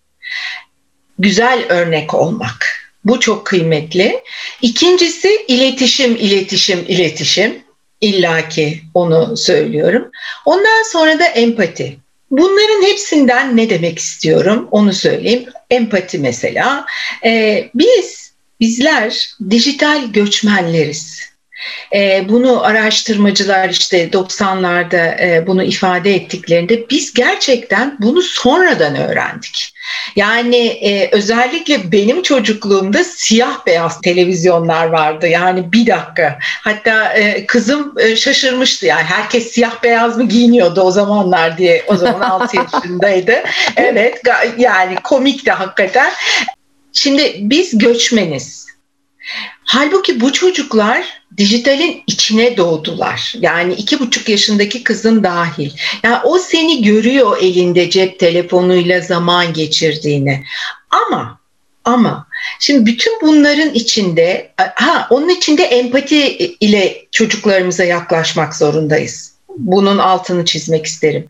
güzel 1.19 1.65
örnek 1.69 2.13
olmak. 2.13 2.83
Bu 3.05 3.19
çok 3.19 3.45
kıymetli. 3.45 4.21
İkincisi 4.61 5.45
iletişim, 5.47 6.15
iletişim, 6.15 6.85
iletişim. 6.87 7.63
İlla 8.01 8.49
ki 8.49 8.81
onu 8.93 9.37
söylüyorum. 9.37 10.11
Ondan 10.45 10.83
sonra 10.91 11.19
da 11.19 11.25
empati. 11.25 11.97
Bunların 12.31 12.87
hepsinden 12.87 13.57
ne 13.57 13.69
demek 13.69 13.99
istiyorum 13.99 14.67
onu 14.71 14.93
söyleyeyim. 14.93 15.45
Empati 15.69 16.19
mesela. 16.19 16.85
Ee, 17.25 17.69
biz, 17.75 18.33
bizler 18.59 19.29
dijital 19.49 20.11
göçmenleriz. 20.11 21.32
E, 21.93 22.25
bunu 22.29 22.63
araştırmacılar 22.63 23.69
işte 23.69 24.07
90'larda 24.07 25.21
e, 25.21 25.47
bunu 25.47 25.63
ifade 25.63 26.15
ettiklerinde 26.15 26.89
biz 26.89 27.13
gerçekten 27.13 27.97
bunu 27.99 28.21
sonradan 28.21 28.95
öğrendik. 28.95 29.73
Yani 30.15 30.65
e, 30.65 31.09
özellikle 31.11 31.91
benim 31.91 32.21
çocukluğumda 32.21 33.03
siyah 33.03 33.65
beyaz 33.65 34.01
televizyonlar 34.01 34.87
vardı. 34.87 35.27
Yani 35.27 35.73
bir 35.73 35.87
dakika. 35.87 36.39
Hatta 36.41 37.13
e, 37.13 37.45
kızım 37.45 37.93
e, 37.99 38.15
şaşırmıştı. 38.15 38.85
Yani 38.85 39.03
herkes 39.03 39.51
siyah 39.51 39.83
beyaz 39.83 40.17
mı 40.17 40.27
giyiniyordu 40.27 40.81
o 40.81 40.91
zamanlar 40.91 41.57
diye. 41.57 41.83
O 41.87 41.95
zaman 41.95 42.21
6 42.29 42.57
yaşındaydı. 42.57 43.33
Evet 43.75 44.21
yani 44.57 44.95
komik 45.03 45.45
de 45.45 45.51
hakikaten. 45.51 46.11
Şimdi 46.93 47.35
biz 47.39 47.77
göçmeniz. 47.77 48.72
Halbuki 49.63 50.21
bu 50.21 50.33
çocuklar 50.33 51.05
dijitalin 51.37 52.03
içine 52.07 52.57
doğdular. 52.57 53.33
Yani 53.39 53.73
iki 53.73 53.99
buçuk 53.99 54.29
yaşındaki 54.29 54.83
kızın 54.83 55.23
dahil. 55.23 55.71
Yani 56.03 56.17
o 56.23 56.39
seni 56.39 56.81
görüyor 56.83 57.37
elinde 57.41 57.89
cep 57.89 58.19
telefonuyla 58.19 59.01
zaman 59.01 59.53
geçirdiğini. 59.53 60.43
Ama 60.89 61.39
ama 61.85 62.27
şimdi 62.59 62.85
bütün 62.85 63.21
bunların 63.21 63.73
içinde 63.73 64.53
ha 64.75 65.07
onun 65.09 65.29
içinde 65.29 65.63
empati 65.63 66.37
ile 66.59 67.05
çocuklarımıza 67.11 67.83
yaklaşmak 67.83 68.55
zorundayız. 68.55 69.33
Bunun 69.57 69.97
altını 69.97 70.45
çizmek 70.45 70.85
isterim. 70.85 71.27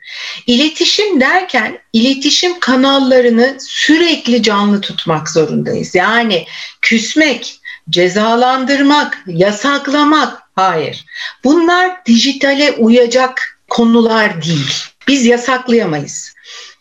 İletişim 0.48 1.22
derken 1.22 1.80
iletişim 1.94 2.60
kanallarını 2.60 3.58
sürekli 3.60 4.44
canlı 4.44 4.82
tutmak 4.82 5.30
zorundayız. 5.30 5.96
Yani 5.96 6.46
küsmek, 6.82 7.60
cezalandırmak, 7.90 9.24
yasaklamak 9.28 10.44
hayır. 10.56 11.06
Bunlar 11.44 12.06
dijitale 12.06 12.72
uyacak 12.72 13.60
konular 13.70 14.44
değil. 14.44 14.74
Biz 15.08 15.26
yasaklayamayız. 15.26 16.34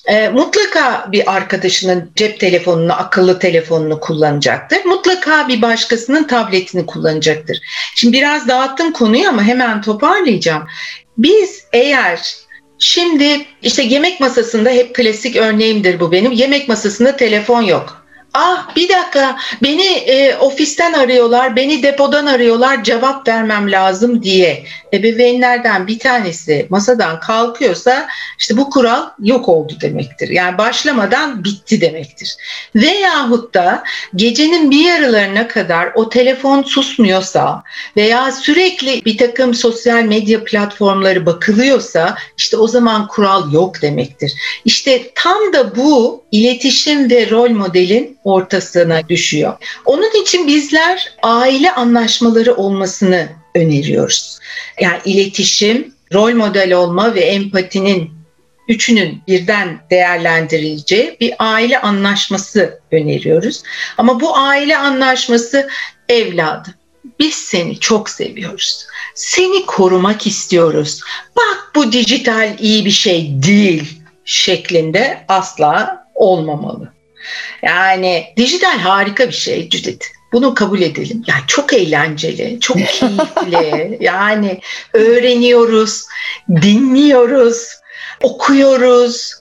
E, 0.06 0.28
mutlaka 0.28 1.08
bir 1.12 1.34
arkadaşının 1.36 2.10
cep 2.16 2.40
telefonunu, 2.40 2.92
akıllı 2.92 3.38
telefonunu 3.38 4.00
kullanacaktır. 4.00 4.84
Mutlaka 4.84 5.48
bir 5.48 5.62
başkasının 5.62 6.24
tabletini 6.24 6.86
kullanacaktır. 6.86 7.60
Şimdi 7.94 8.16
biraz 8.16 8.48
dağıttım 8.48 8.92
konuyu 8.92 9.28
ama 9.28 9.42
hemen 9.42 9.82
toparlayacağım. 9.82 10.66
Biz 11.18 11.64
eğer 11.72 12.34
şimdi 12.78 13.46
işte 13.62 13.82
yemek 13.82 14.20
masasında 14.20 14.70
hep 14.70 14.94
klasik 14.94 15.36
örneğimdir 15.36 16.00
bu 16.00 16.12
benim. 16.12 16.32
Yemek 16.32 16.68
masasında 16.68 17.16
telefon 17.16 17.62
yok 17.62 18.01
Ah 18.34 18.76
bir 18.76 18.88
dakika 18.88 19.36
beni 19.62 19.86
e, 19.86 20.36
ofisten 20.36 20.92
arıyorlar, 20.92 21.56
beni 21.56 21.82
depodan 21.82 22.26
arıyorlar 22.26 22.84
cevap 22.84 23.28
vermem 23.28 23.72
lazım 23.72 24.22
diye 24.22 24.64
ebeveynlerden 24.92 25.86
bir 25.86 25.98
tanesi 25.98 26.66
masadan 26.70 27.20
kalkıyorsa 27.20 28.08
işte 28.38 28.56
bu 28.56 28.70
kural 28.70 29.08
yok 29.18 29.48
oldu 29.48 29.72
demektir. 29.80 30.28
Yani 30.28 30.58
başlamadan 30.58 31.44
bitti 31.44 31.80
demektir. 31.80 32.36
Veyahut 32.74 33.54
da 33.54 33.84
gecenin 34.14 34.70
bir 34.70 34.84
yarılarına 34.84 35.48
kadar 35.48 35.92
o 35.94 36.08
telefon 36.08 36.62
susmuyorsa 36.62 37.62
veya 37.96 38.32
sürekli 38.32 39.04
bir 39.04 39.18
takım 39.18 39.54
sosyal 39.54 40.02
medya 40.02 40.44
platformları 40.44 41.26
bakılıyorsa 41.26 42.16
işte 42.38 42.56
o 42.56 42.68
zaman 42.68 43.06
kural 43.08 43.52
yok 43.52 43.82
demektir. 43.82 44.32
İşte 44.64 45.10
tam 45.14 45.52
da 45.52 45.76
bu 45.76 46.22
iletişim 46.32 47.10
ve 47.10 47.30
rol 47.30 47.50
modelin 47.50 48.18
ortasına 48.24 49.08
düşüyor. 49.08 49.52
Onun 49.84 50.22
için 50.22 50.46
bizler 50.46 51.12
aile 51.22 51.72
anlaşmaları 51.72 52.54
olmasını 52.54 53.28
öneriyoruz. 53.54 54.38
Yani 54.80 54.98
iletişim, 55.04 55.94
rol 56.14 56.34
model 56.34 56.72
olma 56.72 57.14
ve 57.14 57.20
empatinin 57.20 58.10
üçünün 58.68 59.22
birden 59.28 59.80
değerlendirileceği 59.90 61.16
bir 61.20 61.34
aile 61.38 61.80
anlaşması 61.80 62.80
öneriyoruz. 62.92 63.62
Ama 63.98 64.20
bu 64.20 64.36
aile 64.36 64.76
anlaşması 64.76 65.68
evladım 66.08 66.74
biz 67.18 67.34
seni 67.34 67.78
çok 67.78 68.10
seviyoruz. 68.10 68.86
Seni 69.14 69.66
korumak 69.66 70.26
istiyoruz. 70.26 71.00
Bak 71.36 71.72
bu 71.74 71.92
dijital 71.92 72.56
iyi 72.58 72.84
bir 72.84 72.90
şey 72.90 73.42
değil 73.42 74.02
şeklinde 74.24 75.24
asla 75.28 76.06
olmamalı. 76.14 76.91
Yani 77.62 78.24
dijital 78.36 78.78
harika 78.78 79.28
bir 79.28 79.32
şey 79.32 79.70
Judith. 79.70 80.06
Bunu 80.32 80.54
kabul 80.54 80.80
edelim. 80.80 81.24
Yani 81.26 81.42
çok 81.46 81.72
eğlenceli, 81.72 82.60
çok 82.60 82.76
keyifli. 82.88 83.98
yani 84.00 84.60
öğreniyoruz, 84.92 86.02
dinliyoruz, 86.48 87.68
okuyoruz, 88.22 89.34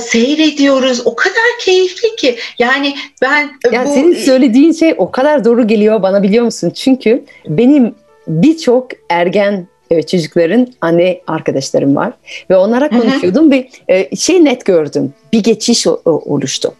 seyrediyoruz. 0.00 1.06
O 1.06 1.16
kadar 1.16 1.58
keyifli 1.60 2.16
ki. 2.16 2.38
Yani 2.58 2.96
ben 3.22 3.50
ya 3.72 3.86
bu... 3.86 3.94
senin 3.94 4.14
söylediğin 4.14 4.72
şey 4.72 4.94
o 4.98 5.10
kadar 5.10 5.44
doğru 5.44 5.66
geliyor 5.66 6.02
bana 6.02 6.22
biliyor 6.22 6.44
musun? 6.44 6.70
Çünkü 6.70 7.24
benim 7.46 7.94
birçok 8.28 8.88
ergen 9.08 9.66
e, 9.90 10.02
çocukların 10.02 10.68
anne 10.80 11.20
arkadaşlarım 11.26 11.96
var 11.96 12.12
ve 12.50 12.56
onlara 12.56 12.88
konuşuyordum 12.88 13.50
ve 13.50 13.68
e, 13.88 14.16
şey 14.16 14.44
net 14.44 14.64
gördüm. 14.64 15.14
Bir 15.32 15.42
geçiş 15.42 15.86
oluştu. 16.04 16.74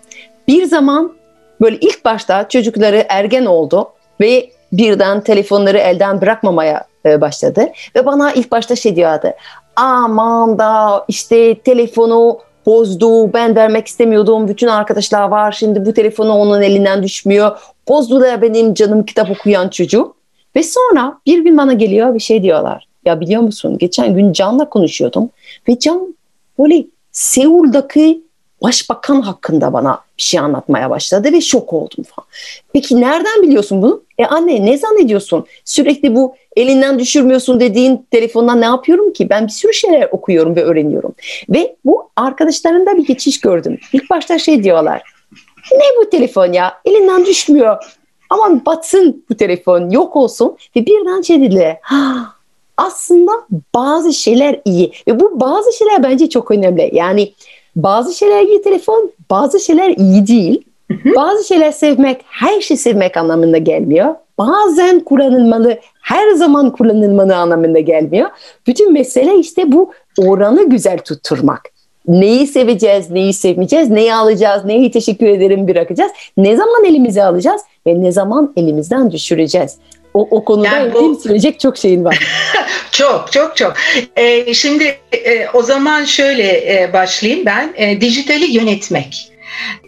Bir 0.49 0.65
zaman 0.65 1.13
böyle 1.61 1.77
ilk 1.77 2.05
başta 2.05 2.49
çocukları 2.49 3.07
ergen 3.09 3.45
oldu 3.45 3.89
ve 4.21 4.51
birden 4.73 5.21
telefonları 5.21 5.79
elden 5.79 6.21
bırakmamaya 6.21 6.85
e, 7.07 7.21
başladı 7.21 7.69
ve 7.97 8.07
bana 8.07 8.33
ilk 8.33 8.51
başta 8.53 8.77
şey 8.77 8.97
diyordu. 8.97 9.29
Aman 9.77 10.59
da 10.59 11.05
işte 11.09 11.59
telefonu 11.59 12.39
bozdu, 12.67 13.33
ben 13.33 13.57
vermek 13.57 13.87
istemiyordum, 13.87 14.49
bütün 14.49 14.67
arkadaşlar 14.67 15.23
var, 15.23 15.53
şimdi 15.53 15.87
bu 15.87 15.95
telefonu 15.95 16.33
onun 16.33 16.63
elinden 16.63 17.03
düşmüyor. 17.03 17.59
Bozdu 17.89 18.21
da 18.21 18.43
benim 18.43 18.75
canım 18.75 19.05
kitap 19.05 19.31
okuyan 19.31 19.69
çocuk. 19.69 20.17
Ve 20.57 20.63
sonra 20.63 21.19
bir 21.27 21.45
gün 21.45 21.59
bana 21.59 21.73
geliyor 21.73 22.15
bir 22.15 22.21
şey 22.21 22.43
diyorlar. 22.43 22.87
Ya 23.05 23.21
biliyor 23.21 23.43
musun 23.43 23.79
geçen 23.79 24.15
gün 24.15 24.33
Can'la 24.33 24.69
konuşuyordum 24.69 25.31
ve 25.69 25.79
Can 25.79 26.17
böyle 26.59 26.85
Seul'daki 27.13 28.23
başbakan 28.63 29.21
hakkında 29.21 29.73
bana 29.73 30.01
bir 30.19 30.23
şey 30.23 30.41
anlatmaya 30.41 30.91
başladı 30.91 31.33
ve 31.33 31.41
şok 31.41 31.73
oldum 31.73 32.05
falan. 32.05 32.27
Peki 32.73 33.01
nereden 33.01 33.43
biliyorsun 33.43 33.83
bunu? 33.83 34.03
E 34.19 34.27
anne 34.27 34.67
ne 34.67 34.79
zannediyorsun? 34.79 35.47
Sürekli 35.65 36.15
bu 36.15 36.35
elinden 36.57 36.99
düşürmüyorsun 36.99 37.61
dediğin 37.61 38.07
telefondan 38.11 38.61
ne 38.61 38.65
yapıyorum 38.65 39.13
ki? 39.13 39.31
Ben 39.31 39.47
bir 39.47 39.53
sürü 39.53 39.75
şeyler 39.75 40.09
okuyorum 40.13 40.57
ve 40.57 40.65
öğreniyorum. 40.65 41.15
Ve 41.49 41.77
bu 41.85 42.11
arkadaşlarında 42.17 42.97
bir 42.97 43.07
geçiş 43.07 43.41
gördüm. 43.41 43.79
İlk 43.93 44.11
başta 44.11 44.39
şey 44.39 44.65
diyorlar. 44.65 45.03
Ne 45.73 45.85
bu 46.01 46.11
telefon 46.11 46.53
ya? 46.53 46.81
Elinden 46.85 47.27
düşmüyor. 47.27 47.77
Aman 48.31 48.67
batsın 48.67 49.25
bu 49.31 49.35
telefon, 49.37 49.91
yok 49.91 50.17
olsun. 50.17 50.57
Ve 50.77 50.87
birden 50.87 51.23
şey 51.23 51.41
dediler. 51.41 51.79
aslında 52.77 53.33
bazı 53.75 54.13
şeyler 54.13 54.61
iyi. 54.65 54.93
Ve 55.09 55.21
bu 55.21 55.41
bazı 55.41 55.73
şeyler 55.73 56.03
bence 56.03 56.29
çok 56.29 56.51
önemli. 56.51 56.91
Yani 56.93 57.33
bazı 57.77 58.15
şeyler 58.15 58.43
iyi 58.43 58.63
telefon, 58.63 59.11
bazı 59.31 59.61
şeyler 59.61 59.89
iyi 59.89 60.27
değil. 60.27 60.63
Bazı 61.17 61.45
şeyler 61.45 61.73
sevmek, 61.73 62.21
her 62.25 62.61
şey 62.61 62.77
sevmek 62.77 63.17
anlamında 63.17 63.59
gelmiyor. 63.59 64.15
Bazen 64.39 65.01
kullanılmalı, 65.01 65.79
her 66.03 66.31
zaman 66.31 66.73
kullanılmalı 66.73 67.37
anlamında 67.37 67.81
gelmiyor. 67.81 68.31
Bütün 68.67 68.93
mesele 68.93 69.39
işte 69.39 69.73
bu 69.73 69.93
oranı 70.19 70.69
güzel 70.69 70.99
tutturmak. 70.99 71.63
Neyi 72.09 72.47
seveceğiz, 72.47 73.11
neyi 73.11 73.33
sevmeyeceğiz, 73.33 73.91
neyi 73.91 74.15
alacağız, 74.15 74.65
neyi 74.65 74.91
teşekkür 74.91 75.27
ederim 75.27 75.69
bırakacağız, 75.69 76.13
ne 76.37 76.57
zaman 76.57 76.85
elimize 76.85 77.25
alacağız 77.25 77.63
ve 77.87 78.03
ne 78.03 78.13
zaman 78.13 78.53
elimizden 78.57 79.11
düşüreceğiz. 79.11 79.77
O, 80.15 80.29
o 80.31 80.45
konuda 80.45 80.67
yani 80.67 80.95
bu... 80.95 81.21
söyleyecek 81.21 81.61
çok 81.61 81.79
şeyin 81.79 82.05
var. 82.05 82.19
çok 82.93 83.33
çok 83.33 83.57
çok. 83.57 83.75
Ee, 84.17 84.55
şimdi 84.55 84.99
e, 85.13 85.49
o 85.55 85.63
zaman 85.63 86.05
şöyle 86.05 86.43
e, 86.83 86.93
başlayayım 86.93 87.47
ben. 87.47 87.75
E, 87.77 88.01
dijitali 88.01 88.53
yönetmek. 88.53 89.33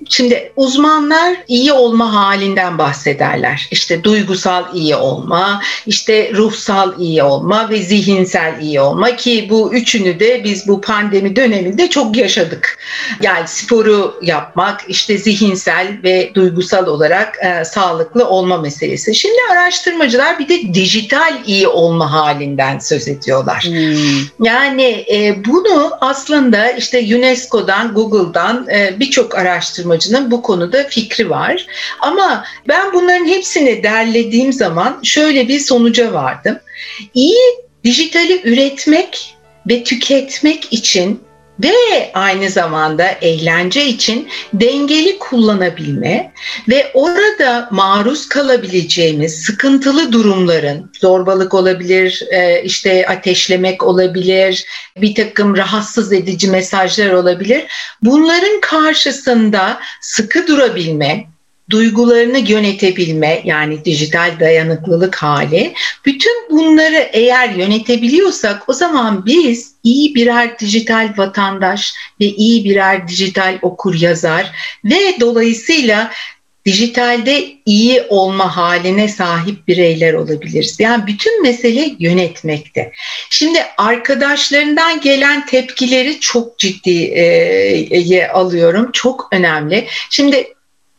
Şimdi 0.08 0.52
uzmanlar 0.56 1.36
iyi 1.48 1.72
olma 1.72 2.14
halinden 2.14 2.78
bahsederler. 2.78 3.68
İşte 3.70 4.04
duygusal 4.04 4.64
iyi 4.74 4.96
olma, 4.96 5.62
işte 5.86 6.32
ruhsal 6.34 7.00
iyi 7.00 7.22
olma 7.22 7.70
ve 7.70 7.82
zihinsel 7.82 8.54
iyi 8.60 8.80
olma 8.80 9.16
ki 9.16 9.46
bu 9.50 9.74
üçünü 9.74 10.20
de 10.20 10.44
biz 10.44 10.68
bu 10.68 10.80
pandemi 10.80 11.36
döneminde 11.36 11.90
çok 11.90 12.16
yaşadık. 12.16 12.78
Yani 13.22 13.48
sporu 13.48 14.20
yapmak, 14.22 14.80
işte 14.88 15.18
zihinsel 15.18 15.86
ve 16.04 16.30
duygusal 16.34 16.86
olarak 16.86 17.38
e, 17.44 17.64
sağlıklı 17.64 18.28
olma 18.28 18.56
meselesi. 18.58 19.14
Şimdi 19.14 19.38
araştırmacılar 19.52 20.38
bir 20.38 20.48
de 20.48 20.74
dijital 20.74 21.34
iyi 21.46 21.68
olma 21.68 22.12
halinden 22.12 22.78
söz 22.78 23.08
ediyorlar. 23.08 23.64
Hmm. 23.64 24.46
Yani 24.46 25.04
e, 25.12 25.44
bunu 25.44 25.90
aslında 26.00 26.70
işte 26.70 27.16
UNESCO'dan, 27.16 27.94
Google'dan 27.94 28.68
e, 28.70 29.00
birçok 29.00 29.34
araştırmacılar 29.34 29.93
araştırmacının 29.94 30.30
bu 30.30 30.42
konuda 30.42 30.84
fikri 30.88 31.30
var. 31.30 31.66
Ama 32.00 32.44
ben 32.68 32.92
bunların 32.92 33.26
hepsini 33.26 33.82
derlediğim 33.82 34.52
zaman 34.52 35.00
şöyle 35.02 35.48
bir 35.48 35.60
sonuca 35.60 36.12
vardım. 36.12 36.58
İyi 37.14 37.38
dijitali 37.84 38.40
üretmek 38.44 39.36
ve 39.68 39.84
tüketmek 39.84 40.72
için 40.72 41.20
ve 41.62 42.10
aynı 42.14 42.50
zamanda 42.50 43.06
eğlence 43.20 43.86
için 43.86 44.28
dengeli 44.52 45.18
kullanabilme 45.18 46.32
ve 46.68 46.90
orada 46.94 47.68
maruz 47.70 48.28
kalabileceğimiz 48.28 49.42
sıkıntılı 49.42 50.12
durumların 50.12 50.92
zorbalık 51.00 51.54
olabilir, 51.54 52.22
e, 52.30 52.62
işte 52.62 53.06
ateşlemek 53.06 53.82
olabilir, 53.82 54.64
bir 54.96 55.14
takım 55.14 55.56
rahatsız 55.56 56.12
edici 56.12 56.50
mesajlar 56.50 57.10
olabilir. 57.10 57.64
Bunların 58.02 58.60
karşısında 58.60 59.80
sıkı 60.00 60.46
durabilme, 60.46 61.33
duygularını 61.70 62.38
yönetebilme 62.38 63.42
yani 63.44 63.84
dijital 63.84 64.40
dayanıklılık 64.40 65.16
hali 65.16 65.72
bütün 66.04 66.50
bunları 66.50 67.08
eğer 67.12 67.48
yönetebiliyorsak 67.48 68.68
o 68.68 68.72
zaman 68.72 69.26
biz 69.26 69.74
iyi 69.84 70.14
birer 70.14 70.58
dijital 70.58 71.14
vatandaş 71.16 71.94
ve 72.20 72.24
iyi 72.24 72.64
birer 72.64 73.08
dijital 73.08 73.58
okur 73.62 73.94
yazar 73.94 74.52
ve 74.84 75.20
dolayısıyla 75.20 76.10
dijitalde 76.64 77.44
iyi 77.66 78.02
olma 78.08 78.56
haline 78.56 79.08
sahip 79.08 79.68
bireyler 79.68 80.12
olabiliriz. 80.12 80.80
Yani 80.80 81.06
bütün 81.06 81.42
mesele 81.42 81.94
yönetmekte. 81.98 82.92
Şimdi 83.30 83.58
arkadaşlarından 83.78 85.00
gelen 85.00 85.46
tepkileri 85.46 86.20
çok 86.20 86.58
ciddiye 86.58 88.28
alıyorum. 88.28 88.90
Çok 88.92 89.28
önemli. 89.32 89.86
Şimdi 90.10 90.53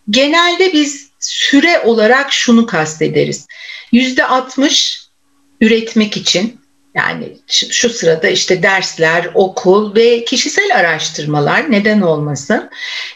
genelde 0.09 0.73
biz 0.73 1.09
süre 1.19 1.79
olarak 1.79 2.33
şunu 2.33 2.65
kastederiz. 2.65 3.47
Yüzde 3.91 4.25
60 4.25 5.01
üretmek 5.61 6.17
için 6.17 6.59
yani 6.95 7.37
şu 7.47 7.89
sırada 7.89 8.27
işte 8.27 8.63
dersler, 8.63 9.29
okul 9.33 9.95
ve 9.95 10.25
kişisel 10.25 10.75
araştırmalar 10.75 11.71
neden 11.71 12.01
olmasın. 12.01 12.69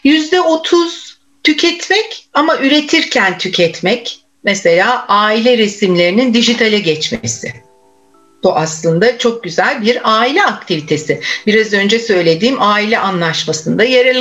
Yüzde 0.03 0.41
30 0.41 1.17
tüketmek 1.43 2.27
ama 2.33 2.57
üretirken 2.57 3.37
tüketmek. 3.37 4.19
Mesela 4.43 5.05
aile 5.07 5.57
resimlerinin 5.57 6.33
dijitale 6.33 6.79
geçmesi. 6.79 7.68
Bu 8.43 8.55
aslında 8.55 9.17
çok 9.17 9.43
güzel 9.43 9.81
bir 9.81 9.99
aile 10.03 10.43
aktivitesi. 10.43 11.21
Biraz 11.47 11.73
önce 11.73 11.99
söylediğim 11.99 12.57
aile 12.59 12.99
anlaşmasında 12.99 13.83
yer 13.83 14.15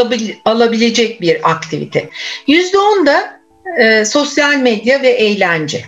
alabilecek 0.45 1.21
bir 1.21 1.51
aktivite. 1.51 2.09
%10 2.49 3.07
da 3.07 3.41
e, 3.79 4.05
sosyal 4.05 4.57
medya 4.57 5.03
ve 5.03 5.09
eğlence 5.09 5.85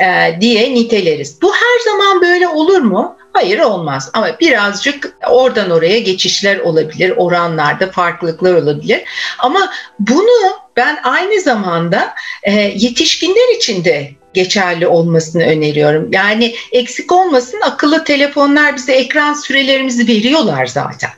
e, 0.00 0.40
diye 0.40 0.74
niteleriz. 0.74 1.42
Bu 1.42 1.52
her 1.54 1.92
zaman 1.92 2.20
böyle 2.20 2.48
olur 2.48 2.80
mu? 2.80 3.16
Hayır 3.32 3.58
olmaz 3.58 4.10
ama 4.12 4.40
birazcık 4.40 5.16
oradan 5.30 5.70
oraya 5.70 5.98
geçişler 5.98 6.58
olabilir, 6.58 7.12
oranlarda 7.16 7.90
farklılıklar 7.90 8.54
olabilir. 8.54 9.02
Ama 9.38 9.72
bunu 9.98 10.56
ben 10.76 10.98
aynı 11.02 11.40
zamanda 11.40 12.14
e, 12.42 12.52
yetişkinler 12.52 13.56
için 13.56 13.84
de 13.84 14.10
geçerli 14.36 14.86
olmasını 14.86 15.42
öneriyorum. 15.42 16.08
Yani 16.12 16.54
eksik 16.72 17.12
olmasın 17.12 17.60
akıllı 17.60 18.04
telefonlar 18.04 18.76
bize 18.76 18.92
ekran 18.92 19.34
sürelerimizi 19.34 20.08
veriyorlar 20.08 20.66
zaten. 20.66 21.10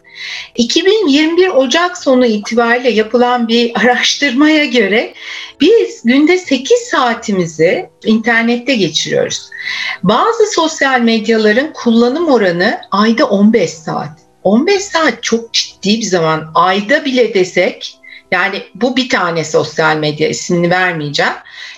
2021 0.56 1.48
Ocak 1.48 1.98
sonu 1.98 2.26
itibariyle 2.26 2.90
yapılan 2.90 3.48
bir 3.48 3.72
araştırmaya 3.74 4.64
göre 4.64 5.14
biz 5.60 6.02
günde 6.04 6.38
8 6.38 6.78
saatimizi 6.78 7.90
internette 8.04 8.74
geçiriyoruz. 8.74 9.50
Bazı 10.02 10.46
sosyal 10.46 11.00
medyaların 11.00 11.72
kullanım 11.72 12.28
oranı 12.28 12.80
ayda 12.90 13.24
15 13.24 13.70
saat. 13.70 14.10
15 14.42 14.82
saat 14.82 15.22
çok 15.22 15.52
ciddi 15.52 15.98
bir 15.98 16.06
zaman. 16.06 16.50
Ayda 16.54 17.04
bile 17.04 17.34
desek 17.34 17.98
Yani 18.32 18.62
bu 18.74 18.96
bir 18.96 19.08
tane 19.08 19.44
sosyal 19.44 19.96
medya 19.96 20.28
ismini 20.28 20.70
vermeyeceğim. 20.70 21.32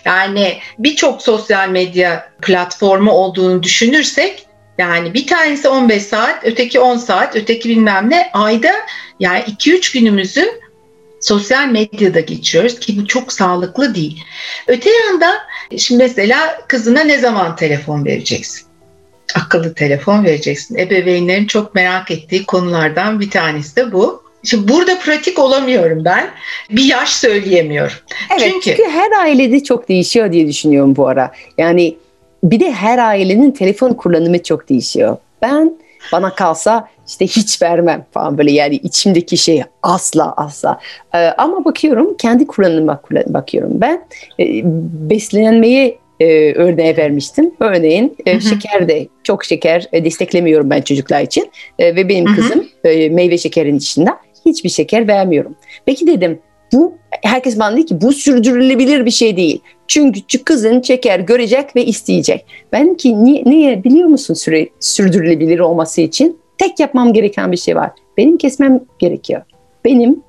Yani 0.04 0.58
birçok 0.78 1.22
sosyal 1.22 1.68
medya 1.68 2.30
platformu 2.42 3.12
olduğunu 3.12 3.62
düşünürsek 3.62 4.46
yani 4.78 5.14
bir 5.14 5.26
tanesi 5.26 5.68
15 5.68 6.02
saat, 6.02 6.44
öteki 6.44 6.80
10 6.80 6.96
saat, 6.96 7.36
öteki 7.36 7.68
bilmem 7.68 8.10
ne 8.10 8.30
ayda 8.32 8.72
yani 9.20 9.40
2-3 9.40 9.92
günümüzü 9.92 10.60
sosyal 11.20 11.68
medyada 11.68 12.20
geçiyoruz 12.20 12.80
ki 12.80 12.98
bu 12.98 13.06
çok 13.06 13.32
sağlıklı 13.32 13.94
değil. 13.94 14.24
Öte 14.66 14.90
yanda 14.90 15.38
şimdi 15.78 16.02
mesela 16.02 16.60
kızına 16.68 17.00
ne 17.00 17.18
zaman 17.18 17.56
telefon 17.56 18.04
vereceksin? 18.04 18.66
Akıllı 19.34 19.74
telefon 19.74 20.24
vereceksin. 20.24 20.78
Ebeveynlerin 20.78 21.46
çok 21.46 21.74
merak 21.74 22.10
ettiği 22.10 22.46
konulardan 22.46 23.20
bir 23.20 23.30
tanesi 23.30 23.76
de 23.76 23.92
bu. 23.92 24.29
Şimdi 24.44 24.72
burada 24.72 24.98
pratik 24.98 25.38
olamıyorum 25.38 26.05
ben. 26.05 26.31
Bir 26.70 26.85
yaş 26.85 27.09
söyleyemiyorum. 27.09 27.92
Evet 28.33 28.40
Çünkü- 28.53 28.61
çünkü, 28.76 28.90
her 28.90 29.11
ailede 29.22 29.62
çok 29.62 29.88
değişiyor 29.88 30.33
diye 30.33 30.46
düşünüyorum 30.48 30.96
bu 30.96 31.09
ara. 31.09 31.33
Yani 31.59 31.96
bir 32.44 32.61
de 32.61 32.72
her 32.72 32.98
ailenin 32.98 33.50
telefon 33.50 33.92
kullanımı 33.92 34.42
çok 34.42 34.68
değişiyor. 34.68 35.16
Ben 35.42 35.72
bana 36.12 36.35
kalsa 36.35 36.88
işte 37.09 37.26
hiç 37.26 37.62
vermem 37.62 38.07
falan 38.12 38.38
böyle 38.38 38.53
yani 38.53 38.74
içimdeki 38.74 39.37
şey 39.37 39.62
asla 39.83 40.35
asla. 40.37 40.81
Ee, 41.14 41.18
ama 41.18 41.64
bakıyorum 41.64 42.16
kendi 42.16 42.46
kullanıma 42.46 43.00
kullan- 43.00 43.35
bakıyorum. 43.35 43.70
Ben 43.74 44.05
e, 44.40 44.44
beslenmeye 45.11 45.98
e, 46.20 46.53
örneğe 46.55 46.96
vermiştim. 46.96 47.55
Örneğin 47.61 48.16
e, 48.26 48.40
şeker 48.40 48.88
de 48.88 49.09
çok 49.24 49.44
şeker 49.44 49.88
e, 49.92 50.05
desteklemiyorum 50.05 50.70
ben 50.70 50.83
çocuklar 50.83 51.20
için. 51.22 51.50
E, 51.79 51.96
ve 51.96 52.09
benim 52.09 52.26
Hı 52.26 52.33
hı. 52.33 52.37
kızım 52.37 52.68
e, 52.85 53.09
meyve 53.09 53.38
şekerin 53.38 53.76
içinde 53.76 54.11
hiçbir 54.46 54.68
şeker 54.68 55.09
vermiyorum. 55.09 55.55
Peki 55.87 56.07
dedim 56.07 56.38
bu 56.72 56.94
herkes 57.22 57.59
bana 57.59 57.76
dedi 57.76 57.87
ki 57.87 58.00
bu 58.00 58.12
sürdürülebilir 58.12 59.07
bir 59.07 59.11
şey 59.11 59.37
değil. 59.37 59.61
Çünkü 59.88 60.44
kızın 60.44 60.83
şeker 60.83 61.20
görecek 61.20 61.76
ve 61.76 61.85
isteyecek. 61.85 62.46
Ben 62.72 62.94
ki 62.94 63.24
niye, 63.24 63.44
niye 63.46 63.85
biliyor 63.85 64.09
musun 64.09 64.35
süre, 64.35 64.68
sürdürülebilir 64.81 65.59
olması 65.59 66.00
için? 66.00 66.38
Tek 66.59 66.81
yapmam 66.81 67.12
gereken 67.12 67.53
bir 67.53 67.57
şey 67.57 67.76
var. 67.76 67.90
Benim 68.16 68.38
kesmem 68.38 68.81
gerekiyor. 68.98 69.42
Benim 69.85 70.22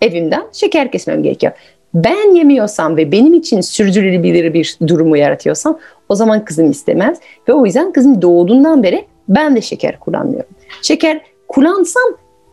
evimden 0.00 0.42
şeker 0.52 0.92
kesmem 0.92 1.22
gerekiyor. 1.22 1.52
Ben 1.94 2.34
yemiyorsam 2.34 2.96
ve 2.96 3.12
benim 3.12 3.34
için 3.34 3.60
sürdürülebilir 3.60 4.54
bir 4.54 4.78
durumu 4.86 5.16
yaratıyorsam 5.16 5.78
o 6.08 6.14
zaman 6.14 6.44
kızım 6.44 6.70
istemez. 6.70 7.18
Ve 7.48 7.52
o 7.52 7.66
yüzden 7.66 7.92
kızım 7.92 8.22
doğduğundan 8.22 8.82
beri 8.82 9.04
ben 9.28 9.56
de 9.56 9.60
şeker 9.60 10.00
kullanmıyorum. 10.00 10.50
Şeker 10.82 11.20
kullansam 11.48 12.02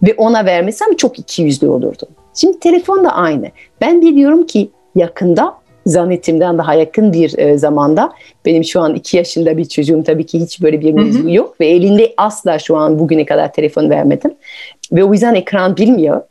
ve 0.03 0.13
ona 0.17 0.45
vermesem 0.45 0.95
çok 0.95 1.19
ikiyüzlü 1.19 1.67
olurdu. 1.67 2.07
Şimdi 2.33 2.59
telefon 2.59 3.03
da 3.03 3.11
aynı. 3.11 3.47
Ben 3.81 4.01
biliyorum 4.01 4.45
ki 4.45 4.69
yakında 4.95 5.55
zannettiğimden 5.85 6.57
daha 6.57 6.73
yakın 6.73 7.13
bir 7.13 7.37
e, 7.37 7.57
zamanda 7.57 8.11
benim 8.45 8.63
şu 8.63 8.81
an 8.81 8.95
iki 8.95 9.17
yaşında 9.17 9.57
bir 9.57 9.65
çocuğum 9.65 10.03
tabii 10.03 10.25
ki 10.25 10.39
hiç 10.39 10.61
böyle 10.61 10.81
bir 10.81 10.93
mevzu 10.93 11.29
yok 11.29 11.59
ve 11.61 11.67
elinde 11.67 12.13
asla 12.17 12.59
şu 12.59 12.77
an 12.77 12.99
bugüne 12.99 13.25
kadar 13.25 13.53
telefon 13.53 13.89
vermedim 13.89 14.33
ve 14.91 15.03
o 15.03 15.13
yüzden 15.13 15.35
ekran 15.35 15.77
bilmiyor. 15.77 16.21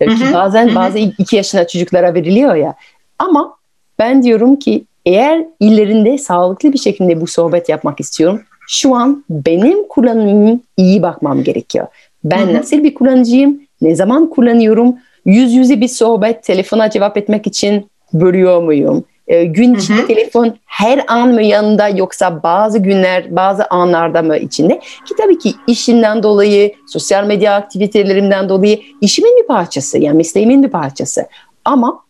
E, 0.00 0.06
Hı 0.06 0.10
hı, 0.10 0.34
bazen 0.34 0.68
hı 0.68 0.74
bazı 0.74 0.98
iki 0.98 1.36
yaşında 1.36 1.66
çocuklara 1.66 2.14
veriliyor 2.14 2.54
ya 2.54 2.74
ama 3.18 3.56
ben 3.98 4.22
diyorum 4.22 4.56
ki 4.56 4.84
eğer 5.06 5.46
ilerinde 5.60 6.18
sağlıklı 6.18 6.72
bir 6.72 6.78
şekilde 6.78 7.20
bu 7.20 7.26
sohbet 7.26 7.68
yapmak 7.68 8.00
istiyorum 8.00 8.40
şu 8.68 8.94
an 8.94 9.24
benim 9.30 9.88
kullanımım 9.88 10.62
iyi 10.76 11.02
bakmam 11.02 11.44
gerekiyor. 11.44 11.86
Ben 12.24 12.46
Hı 12.46 12.50
hı. 12.50 12.54
nasıl 12.54 12.84
bir 12.84 12.94
kullanıcıyım? 12.94 13.60
Ne 13.80 13.96
zaman 13.96 14.30
kullanıyorum? 14.30 14.96
Yüz 15.24 15.52
yüze 15.52 15.80
bir 15.80 15.88
sohbet, 15.88 16.42
telefona 16.42 16.90
cevap 16.90 17.16
etmek 17.16 17.46
için 17.46 17.90
bölüyor 18.12 18.62
muyum? 18.62 19.04
Ee, 19.28 19.44
gün 19.44 19.74
içinde 19.74 20.06
telefon 20.06 20.56
her 20.66 21.04
an 21.08 21.28
mı 21.28 21.42
yanında 21.42 21.88
yoksa 21.88 22.42
bazı 22.42 22.78
günler, 22.78 23.36
bazı 23.36 23.66
anlarda 23.66 24.22
mı 24.22 24.36
içinde? 24.36 24.78
Ki 24.78 25.14
tabii 25.18 25.38
ki 25.38 25.54
işinden 25.66 26.22
dolayı, 26.22 26.72
sosyal 26.86 27.24
medya 27.26 27.54
aktivitelerimden 27.54 28.48
dolayı 28.48 28.80
işimin 29.00 29.42
bir 29.42 29.46
parçası, 29.46 29.98
yani 29.98 30.16
mesleğimin 30.16 30.62
bir 30.62 30.68
parçası. 30.68 31.26
Ama 31.64 32.00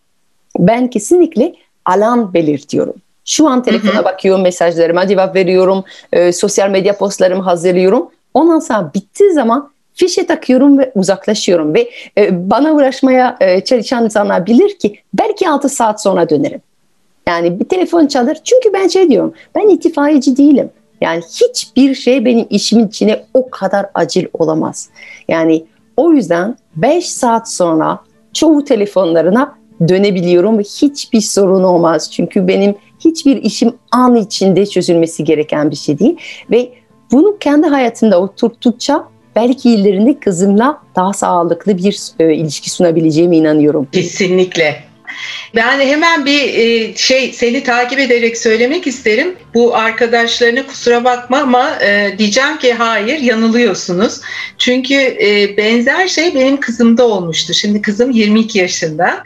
ben 0.59 0.91
kesinlikle 0.91 1.55
alan 1.85 2.35
belirtiyorum. 2.35 2.95
Şu 3.25 3.49
an 3.49 3.63
telefona 3.63 4.05
bakıyorum, 4.05 4.43
mesajlarıma 4.43 5.07
cevap 5.07 5.37
veriyorum, 5.37 5.85
e, 6.13 6.33
sosyal 6.33 6.71
medya 6.71 6.99
postlarımı 6.99 7.43
hazırlıyorum. 7.43 8.11
Ondan 8.35 8.59
sonra 8.59 8.91
bittiği 8.95 9.33
zaman 9.33 9.71
fişe 9.97 10.27
takıyorum 10.27 10.79
ve 10.79 10.93
uzaklaşıyorum 10.95 11.75
ve 11.75 11.91
e, 12.19 12.51
bana 12.51 12.73
uğraşmaya 12.73 13.37
e, 13.41 13.61
çalışan 13.61 14.05
insanlar 14.05 14.47
bilir 14.47 14.79
ki 14.79 14.99
belki 15.15 15.49
6 15.49 15.69
saat 15.69 16.03
sonra 16.03 16.29
dönerim. 16.29 16.61
Yani 17.29 17.61
bir 17.61 17.65
telefon 17.65 18.07
çalır. 18.07 18.39
Çünkü 18.45 18.73
ben 18.73 18.89
şey 18.89 19.11
diyorum, 19.11 19.35
ben 19.55 19.69
itfaiyeci 19.69 20.37
değilim. 20.37 20.71
Yani 21.01 21.23
hiçbir 21.23 21.95
şey 21.95 22.25
benim 22.25 22.47
işimin 22.51 22.89
içine 22.89 23.25
o 23.35 23.51
kadar 23.51 23.87
acil 23.95 24.27
olamaz. 24.33 24.89
Yani 25.29 25.65
o 25.97 26.13
yüzden 26.13 26.57
5 26.77 27.11
saat 27.11 27.51
sonra 27.53 27.99
çoğu 28.33 28.65
telefonlarına 28.65 29.55
dönebiliyorum 29.89 30.61
hiçbir 30.61 31.21
sorun 31.21 31.63
olmaz. 31.63 32.11
Çünkü 32.13 32.49
benim 32.49 32.75
hiçbir 33.05 33.37
işim 33.37 33.75
an 33.93 34.17
içinde 34.17 34.67
çözülmesi 34.67 35.25
gereken 35.25 35.71
bir 35.71 35.77
şey 35.77 35.99
değil. 35.99 36.17
Ve 36.51 36.73
bunu 37.13 37.39
kendi 37.39 37.67
hayatında 37.67 38.21
oturttukça 38.21 39.09
belki 39.37 39.71
ilerinde 39.71 40.21
kızımla 40.21 40.83
daha 40.97 41.13
sağlıklı 41.13 41.79
bir 41.79 41.99
e, 42.19 42.35
ilişki 42.35 42.71
sunabileceğime 42.71 43.37
inanıyorum. 43.37 43.89
Kesinlikle. 43.93 44.87
Ben 45.55 45.81
hemen 45.81 46.27
bir 46.27 46.55
e, 46.55 46.97
şey 46.97 47.33
seni 47.33 47.63
takip 47.63 47.99
ederek 47.99 48.39
söylemek 48.39 48.87
isterim. 48.87 49.37
Bu 49.55 49.77
arkadaşlarına 49.77 50.67
kusura 50.67 51.05
bakma 51.05 51.39
ama 51.39 51.79
e, 51.83 52.19
diyeceğim 52.19 52.59
ki 52.59 52.73
hayır 52.73 53.19
yanılıyorsunuz. 53.19 54.21
Çünkü 54.59 54.95
e, 54.95 55.57
benzer 55.57 56.09
şey 56.09 56.35
benim 56.35 56.61
kızımda 56.61 57.07
olmuştu. 57.07 57.55
Şimdi 57.55 57.83
kızım 57.83 58.11
22 58.11 58.59
yaşında 58.59 59.25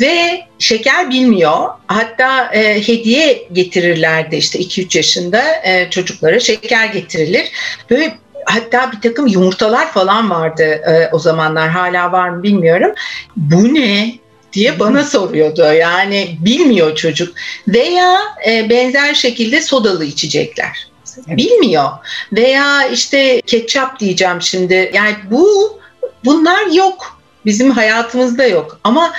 ve 0.00 0.40
şeker 0.58 1.10
bilmiyor. 1.10 1.68
Hatta 1.86 2.50
e, 2.52 2.88
hediye 2.88 3.48
getirirlerdi 3.52 4.36
işte 4.36 4.58
2-3 4.58 4.96
yaşında 4.96 5.42
e, 5.64 5.90
çocuklara 5.90 6.40
şeker 6.40 6.86
getirilir. 6.86 7.48
Böyle 7.90 8.14
hatta 8.44 8.92
bir 8.92 9.00
takım 9.00 9.26
yumurtalar 9.26 9.92
falan 9.92 10.30
vardı 10.30 10.62
e, 10.62 11.10
o 11.12 11.18
zamanlar 11.18 11.68
hala 11.68 12.12
var 12.12 12.28
mı 12.28 12.42
bilmiyorum. 12.42 12.92
Bu 13.36 13.74
ne? 13.74 14.20
diye 14.52 14.78
bana 14.78 15.04
soruyordu. 15.04 15.72
Yani 15.72 16.36
bilmiyor 16.40 16.96
çocuk. 16.96 17.34
Veya 17.68 18.18
e, 18.46 18.70
benzer 18.70 19.14
şekilde 19.14 19.62
sodalı 19.62 20.04
içecekler. 20.04 20.90
Evet. 21.28 21.38
Bilmiyor. 21.38 21.88
Veya 22.32 22.86
işte 22.86 23.40
ketçap 23.46 24.00
diyeceğim 24.00 24.42
şimdi. 24.42 24.90
Yani 24.94 25.14
bu 25.30 25.78
bunlar 26.24 26.66
yok. 26.66 27.20
Bizim 27.46 27.70
hayatımızda 27.70 28.46
yok. 28.46 28.80
Ama 28.84 29.12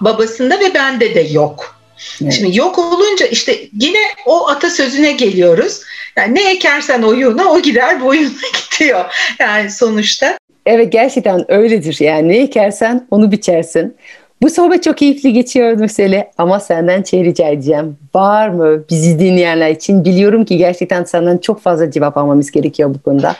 babasında 0.00 0.60
ve 0.60 0.74
bende 0.74 1.14
de 1.14 1.20
yok. 1.20 1.76
Evet. 2.22 2.32
Şimdi 2.32 2.58
yok 2.58 2.78
olunca 2.78 3.26
işte 3.26 3.68
yine 3.80 3.98
o 4.26 4.48
atasözüne 4.48 5.12
geliyoruz. 5.12 5.80
Yani 6.16 6.34
ne 6.34 6.50
ekersen 6.50 7.02
oyuna 7.02 7.44
o 7.50 7.60
gider 7.60 8.00
boyuna 8.00 8.30
gidiyor. 8.70 9.04
Yani 9.40 9.70
sonuçta 9.70 10.38
Evet 10.66 10.92
gerçekten 10.92 11.52
öyledir. 11.52 11.96
Yani 12.00 12.28
ne 12.28 12.36
ekersen 12.36 13.06
onu 13.10 13.32
biçersin. 13.32 13.96
Bu 14.42 14.50
sohbet 14.50 14.82
çok 14.82 14.98
keyifli 14.98 15.32
geçiyor 15.32 15.78
Nurseli 15.78 16.24
ama 16.38 16.60
senden 16.60 17.02
şey 17.02 17.24
rica 17.24 17.48
edeceğim. 17.48 17.96
Var 18.14 18.48
mı 18.48 18.84
bizi 18.90 19.18
dinleyenler 19.18 19.70
için? 19.70 20.04
Biliyorum 20.04 20.44
ki 20.44 20.56
gerçekten 20.56 21.04
senden 21.04 21.38
çok 21.38 21.60
fazla 21.60 21.90
cevap 21.90 22.16
almamız 22.16 22.50
gerekiyor 22.50 22.94
bu 22.94 23.02
konuda. 23.02 23.36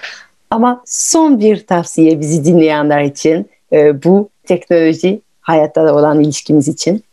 Ama 0.50 0.82
son 0.86 1.40
bir 1.40 1.66
tavsiye 1.66 2.20
bizi 2.20 2.44
dinleyenler 2.44 3.02
için 3.02 3.50
e, 3.72 4.02
bu 4.04 4.28
teknoloji 4.46 5.20
hayatta 5.40 5.94
olan 5.94 6.20
ilişkimiz 6.20 6.68
için. 6.68 7.04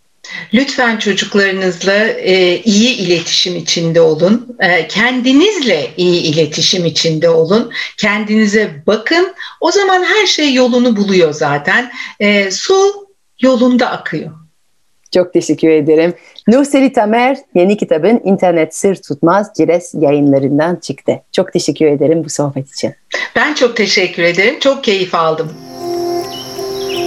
Lütfen 0.54 0.98
çocuklarınızla 0.98 2.08
e, 2.08 2.62
iyi 2.62 2.98
iletişim 2.98 3.56
içinde 3.56 4.02
olun. 4.02 4.58
E, 4.60 4.88
kendinizle 4.88 5.88
iyi 5.98 6.22
iletişim 6.22 6.86
içinde 6.86 7.30
olun. 7.30 7.72
Kendinize 7.98 8.70
bakın. 8.88 9.34
O 9.62 9.72
zaman 9.72 10.04
her 10.04 10.26
şey 10.26 10.54
yolunu 10.54 10.96
buluyor 10.96 11.34
zaten. 11.34 11.92
E, 12.20 12.52
su 12.52 13.08
yolunda 13.42 13.92
akıyor. 13.92 14.32
Çok 15.14 15.34
teşekkür 15.34 15.70
ederim. 15.70 16.14
Nurseli 16.48 16.94
Tamer 16.94 17.38
yeni 17.56 17.78
kitabın 17.78 18.22
İnternet 18.26 18.76
Sır 18.76 18.96
Tutmaz 18.96 19.52
Cires 19.58 19.94
yayınlarından 19.94 20.76
çıktı. 20.76 21.22
Çok 21.32 21.54
teşekkür 21.54 21.86
ederim 21.86 22.24
bu 22.24 22.30
sohbet 22.30 22.72
için. 22.72 22.94
Ben 23.36 23.54
çok 23.54 23.78
teşekkür 23.78 24.24
ederim. 24.24 24.60
Çok 24.60 24.84
keyif 24.84 25.16
aldım. 25.16 25.52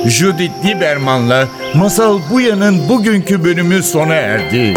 Judith 0.07 0.65
Lieberman'la 0.65 1.49
Masal 1.75 2.21
Buya'nın 2.31 2.89
bugünkü 2.89 3.45
bölümü 3.45 3.83
sona 3.83 4.15
erdi. 4.15 4.75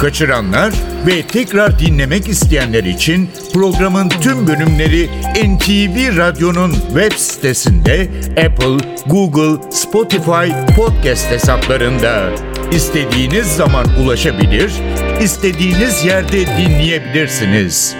Kaçıranlar 0.00 0.74
ve 1.06 1.22
tekrar 1.22 1.78
dinlemek 1.78 2.28
isteyenler 2.28 2.84
için 2.84 3.30
programın 3.52 4.08
tüm 4.08 4.46
bölümleri 4.46 5.10
NTV 5.34 6.16
Radyo'nun 6.16 6.72
web 6.72 7.12
sitesinde 7.12 8.08
Apple, 8.30 9.02
Google, 9.06 9.70
Spotify 9.70 10.76
podcast 10.76 11.30
hesaplarında. 11.30 12.30
İstediğiniz 12.72 13.46
zaman 13.46 13.86
ulaşabilir, 14.04 14.72
istediğiniz 15.20 16.04
yerde 16.04 16.46
dinleyebilirsiniz. 16.46 17.96